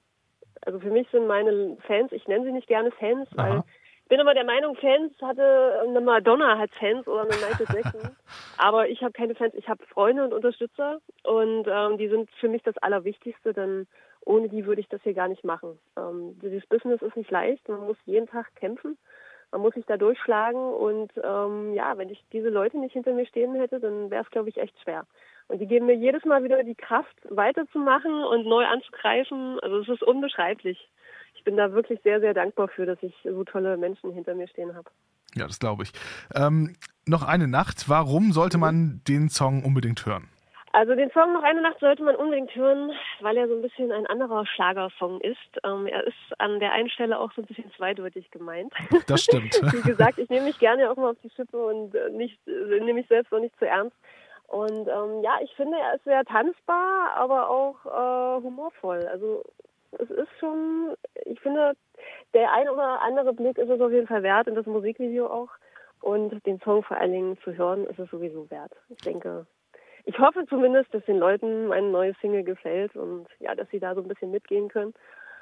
Also 0.64 0.80
für 0.80 0.92
mich 0.92 1.08
sind 1.10 1.26
meine 1.26 1.78
Fans, 1.88 2.12
ich 2.12 2.28
nenne 2.28 2.46
sie 2.46 2.52
nicht 2.52 2.68
gerne 2.68 2.92
Fans, 2.92 3.28
weil 3.32 3.54
Aha. 3.54 3.66
ich 3.68 3.81
bin 4.12 4.20
immer 4.20 4.34
der 4.34 4.44
Meinung, 4.44 4.76
Fans 4.76 5.14
hatte 5.22 5.80
eine 5.88 6.02
Madonna 6.02 6.58
hat 6.58 6.70
Fans 6.78 7.08
oder 7.08 7.22
eine 7.22 7.30
Michael 7.30 7.66
Jackson. 7.74 8.12
Aber 8.58 8.90
ich 8.90 9.02
habe 9.02 9.14
keine 9.14 9.36
Fans, 9.36 9.54
ich 9.56 9.70
habe 9.70 9.86
Freunde 9.86 10.26
und 10.26 10.34
Unterstützer 10.34 11.00
und 11.24 11.66
ähm, 11.66 11.98
die 11.98 12.10
sind 12.10 12.30
für 12.32 12.50
mich 12.50 12.62
das 12.62 12.78
Allerwichtigste, 12.80 13.54
denn 13.54 13.88
ohne 14.26 14.50
die 14.50 14.66
würde 14.66 14.82
ich 14.82 14.90
das 14.90 15.02
hier 15.04 15.14
gar 15.14 15.30
nicht 15.30 15.46
machen. 15.46 15.80
Ähm, 15.98 16.38
dieses 16.42 16.66
Business 16.68 17.02
ist 17.02 17.16
nicht 17.16 17.32
leicht, 17.32 17.70
man 17.70 17.88
muss 17.88 17.96
jeden 18.04 18.28
Tag 18.28 18.54
kämpfen, 18.56 18.98
man 19.50 19.62
muss 19.62 19.76
sich 19.76 19.86
da 19.86 19.96
durchschlagen 19.96 20.60
und 20.60 21.14
ähm, 21.24 21.74
ja, 21.74 21.98
wenn 21.98 22.10
ich 22.10 22.22
diese 22.34 22.50
Leute 22.50 22.80
nicht 22.80 22.92
hinter 22.92 23.14
mir 23.14 23.26
stehen 23.28 23.56
hätte, 23.56 23.80
dann 23.80 24.12
wäre 24.12 24.26
es, 24.26 24.30
glaube 24.30 24.50
ich, 24.50 24.58
echt 24.58 24.78
schwer. 24.82 25.06
Und 25.48 25.60
die 25.60 25.68
geben 25.68 25.86
mir 25.86 25.96
jedes 25.96 26.26
Mal 26.26 26.44
wieder 26.44 26.62
die 26.64 26.76
Kraft, 26.76 27.16
weiterzumachen 27.30 28.26
und 28.26 28.46
neu 28.46 28.66
anzugreifen. 28.66 29.58
Also 29.62 29.80
es 29.80 29.88
ist 29.88 30.04
unbeschreiblich. 30.04 30.90
Ich 31.42 31.46
bin 31.46 31.58
da 31.58 31.74
wirklich 31.74 32.00
sehr, 32.04 32.20
sehr 32.20 32.36
dankbar 32.36 32.68
für, 32.68 32.86
dass 32.86 33.02
ich 33.02 33.16
so 33.24 33.44
tolle 33.44 33.76
Menschen 33.76 34.12
hinter 34.14 34.36
mir 34.36 34.48
stehen 34.48 34.76
habe. 34.76 34.92
Ja, 35.34 35.48
das 35.48 35.58
glaube 35.58 35.82
ich. 35.82 35.92
Ähm, 36.36 36.76
noch 37.08 37.24
eine 37.24 37.48
Nacht. 37.48 37.90
Warum 37.90 38.32
sollte 38.32 38.60
man 38.60 39.02
den 39.08 39.28
Song 39.28 39.64
unbedingt 39.64 40.06
hören? 40.06 40.30
Also 40.72 40.94
den 40.94 41.10
Song 41.10 41.34
Noch 41.34 41.42
eine 41.42 41.64
Nacht 41.64 41.80
sollte 41.80 42.04
man 42.04 42.16
unbedingt 42.16 42.54
hören, 42.54 42.92
weil 43.22 43.38
er 43.38 43.48
so 43.48 43.56
ein 43.56 43.64
bisschen 43.64 43.92
ein 43.92 44.06
anderer 44.06 44.46
Schlagersong 44.46 45.20
ist. 45.22 45.60
Ähm, 45.64 45.88
er 45.88 46.06
ist 46.06 46.16
an 46.38 46.60
der 46.60 46.74
einen 46.74 46.92
Stelle 46.92 47.18
auch 47.18 47.32
so 47.34 47.42
ein 47.42 47.48
bisschen 47.48 47.72
zweideutig 47.76 48.30
gemeint. 48.30 48.72
Das 49.08 49.24
stimmt. 49.24 49.56
Wie 49.74 49.82
gesagt, 49.82 50.20
ich 50.20 50.30
nehme 50.30 50.46
mich 50.46 50.60
gerne 50.60 50.92
auch 50.92 50.96
mal 50.96 51.10
auf 51.10 51.18
die 51.24 51.32
Schippe 51.32 51.58
und 51.58 51.96
äh, 51.96 52.12
nicht, 52.12 52.38
äh, 52.48 52.80
nehme 52.80 52.94
mich 52.94 53.08
selbst 53.08 53.34
auch 53.34 53.40
nicht 53.40 53.58
zu 53.58 53.66
ernst. 53.66 53.96
Und 54.48 54.88
ähm, 54.88 55.24
ja, 55.24 55.40
ich 55.44 55.52
finde, 55.56 55.76
er 55.76 55.96
ist 55.96 56.04
sehr 56.04 56.24
tanzbar, 56.24 57.16
aber 57.16 57.50
auch 57.50 57.86
äh, 57.86 58.44
humorvoll. 58.44 59.08
Also 59.08 59.44
es 60.00 60.10
ist 60.10 60.30
schon, 60.40 60.96
ich 61.26 61.40
finde, 61.40 61.74
der 62.34 62.52
ein 62.54 62.70
oder 62.70 63.02
andere 63.02 63.34
Blick 63.34 63.58
ist 63.58 63.70
es 63.70 63.82
auf 63.82 63.92
jeden 63.92 64.08
Fall 64.08 64.24
wert 64.24 64.48
und 64.48 64.56
das 64.56 64.66
Musikvideo 64.66 65.28
auch. 65.28 65.50
Und 66.02 66.44
den 66.48 66.60
Song 66.62 66.84
vor 66.84 66.98
allen 66.98 67.12
Dingen 67.12 67.38
zu 67.44 67.56
hören, 67.56 67.86
ist 67.86 68.00
es 68.00 68.10
sowieso 68.10 68.50
wert. 68.50 68.72
Ich 68.90 68.98
denke, 68.98 69.46
ich 70.06 70.18
hoffe 70.18 70.46
zumindest, 70.50 70.92
dass 70.94 71.06
den 71.06 71.18
Leuten 71.18 71.68
meine 71.68 71.90
neue 71.90 72.16
Single 72.22 72.44
gefällt 72.44 72.96
und 72.96 73.28
ja, 73.40 73.54
dass 73.54 73.70
sie 73.70 73.80
da 73.80 73.94
so 73.94 74.02
ein 74.02 74.08
bisschen 74.08 74.32
mitgehen 74.32 74.68
können. 74.70 74.94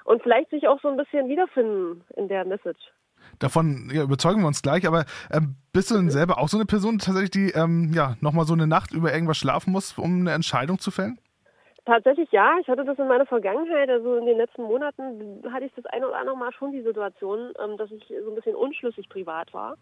Und 0.04 0.22
vielleicht 0.22 0.50
sich 0.50 0.68
auch 0.68 0.82
so 0.82 0.90
ein 0.90 0.98
bisschen 0.98 1.30
wiederfinden 1.30 2.04
in 2.16 2.28
der 2.28 2.44
Message. 2.44 2.80
Davon 3.38 3.90
ja, 3.94 4.04
überzeugen 4.04 4.42
wir 4.42 4.48
uns 4.48 4.62
gleich, 4.62 4.88
aber 4.88 5.06
ähm, 5.32 5.56
bist 5.72 5.92
du 5.92 5.96
denn 5.96 6.10
selber 6.10 6.40
auch 6.40 6.48
so 6.48 6.58
eine 6.58 6.66
Person 6.66 7.00
tatsächlich, 7.00 7.32
die 7.32 7.52
ähm, 7.52 7.92
ja, 7.94 8.16
nochmal 8.22 8.46
so 8.46 8.54
eine 8.54 8.68
Nacht 8.68 8.92
über 8.92 9.14
irgendwas 9.14 9.38
schlafen 9.38 9.72
muss, 9.72 9.98
um 9.98 10.22
eine 10.22 10.32
Entscheidung 10.32 10.80
zu 10.80 10.92
fällen? 10.92 11.20
Tatsächlich 11.90 12.32
ja, 12.32 12.60
ich 12.62 12.68
hatte 12.68 12.86
das 12.86 13.00
in 13.00 13.08
meiner 13.08 13.26
Vergangenheit, 13.26 13.90
also 13.90 14.18
in 14.18 14.28
den 14.28 14.38
letzten 14.38 14.62
Monaten 14.62 15.42
hatte 15.52 15.66
ich 15.66 15.74
das 15.74 15.88
eine 15.88 16.08
oder 16.08 16.20
andere 16.20 16.38
Mal 16.38 16.54
schon 16.54 16.72
die 16.72 16.84
Situation, 16.84 17.52
ähm, 17.60 17.78
dass 17.78 17.90
ich 17.90 18.06
so 18.24 18.30
ein 18.30 18.36
bisschen 18.36 18.56
unschlüssig 18.56 19.10
privat 19.10 19.52
war. 19.56 19.76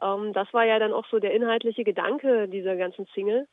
Ähm, 0.00 0.32
das 0.34 0.46
war 0.54 0.64
ja 0.64 0.78
dann 0.78 0.92
auch 0.92 1.04
so 1.10 1.18
der 1.18 1.34
inhaltliche 1.34 1.82
Gedanke 1.82 2.46
dieser 2.46 2.76
ganzen 2.76 3.06
Single. 3.06 3.48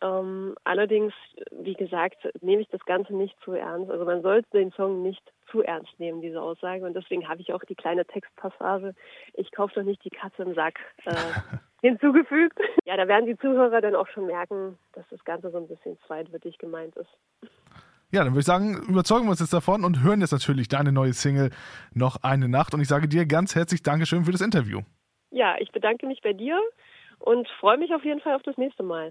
Ähm, 0.00 0.54
allerdings, 0.64 1.12
wie 1.50 1.74
gesagt, 1.74 2.16
nehme 2.40 2.62
ich 2.62 2.68
das 2.70 2.82
Ganze 2.86 3.14
nicht 3.14 3.38
zu 3.44 3.52
ernst. 3.52 3.90
Also 3.90 4.06
man 4.06 4.22
sollte 4.22 4.48
den 4.54 4.72
Song 4.72 5.02
nicht 5.02 5.30
zu 5.50 5.62
ernst 5.62 5.98
nehmen, 5.98 6.20
diese 6.20 6.40
Aussage. 6.40 6.84
Und 6.84 6.94
deswegen 6.94 7.28
habe 7.28 7.40
ich 7.40 7.52
auch 7.52 7.62
die 7.64 7.74
kleine 7.74 8.04
Textpassage, 8.04 8.94
ich 9.34 9.50
kaufe 9.52 9.74
doch 9.74 9.82
nicht 9.82 10.04
die 10.04 10.10
Katze 10.10 10.42
im 10.42 10.54
Sack, 10.54 10.78
äh, 11.04 11.14
hinzugefügt. 11.82 12.58
Ja, 12.84 12.96
da 12.96 13.08
werden 13.08 13.26
die 13.26 13.38
Zuhörer 13.38 13.80
dann 13.80 13.94
auch 13.94 14.08
schon 14.08 14.26
merken, 14.26 14.78
dass 14.92 15.04
das 15.10 15.24
Ganze 15.24 15.50
so 15.50 15.58
ein 15.58 15.68
bisschen 15.68 15.98
zweideutig 16.06 16.58
gemeint 16.58 16.96
ist. 16.96 17.10
Ja, 18.10 18.24
dann 18.24 18.32
würde 18.32 18.40
ich 18.40 18.46
sagen, 18.46 18.78
überzeugen 18.88 19.26
wir 19.26 19.30
uns 19.30 19.40
jetzt 19.40 19.52
davon 19.52 19.84
und 19.84 20.02
hören 20.02 20.20
jetzt 20.22 20.32
natürlich 20.32 20.68
deine 20.68 20.92
neue 20.92 21.12
Single 21.12 21.50
noch 21.92 22.22
eine 22.22 22.48
Nacht. 22.48 22.72
Und 22.72 22.80
ich 22.80 22.88
sage 22.88 23.06
dir 23.06 23.26
ganz 23.26 23.54
herzlich 23.54 23.82
Dankeschön 23.82 24.24
für 24.24 24.32
das 24.32 24.40
Interview. 24.40 24.80
Ja, 25.30 25.56
ich 25.58 25.70
bedanke 25.72 26.06
mich 26.06 26.22
bei 26.22 26.32
dir 26.32 26.58
und 27.18 27.46
freue 27.60 27.76
mich 27.76 27.92
auf 27.94 28.04
jeden 28.04 28.20
Fall 28.20 28.34
auf 28.34 28.42
das 28.42 28.56
nächste 28.56 28.82
Mal. 28.82 29.06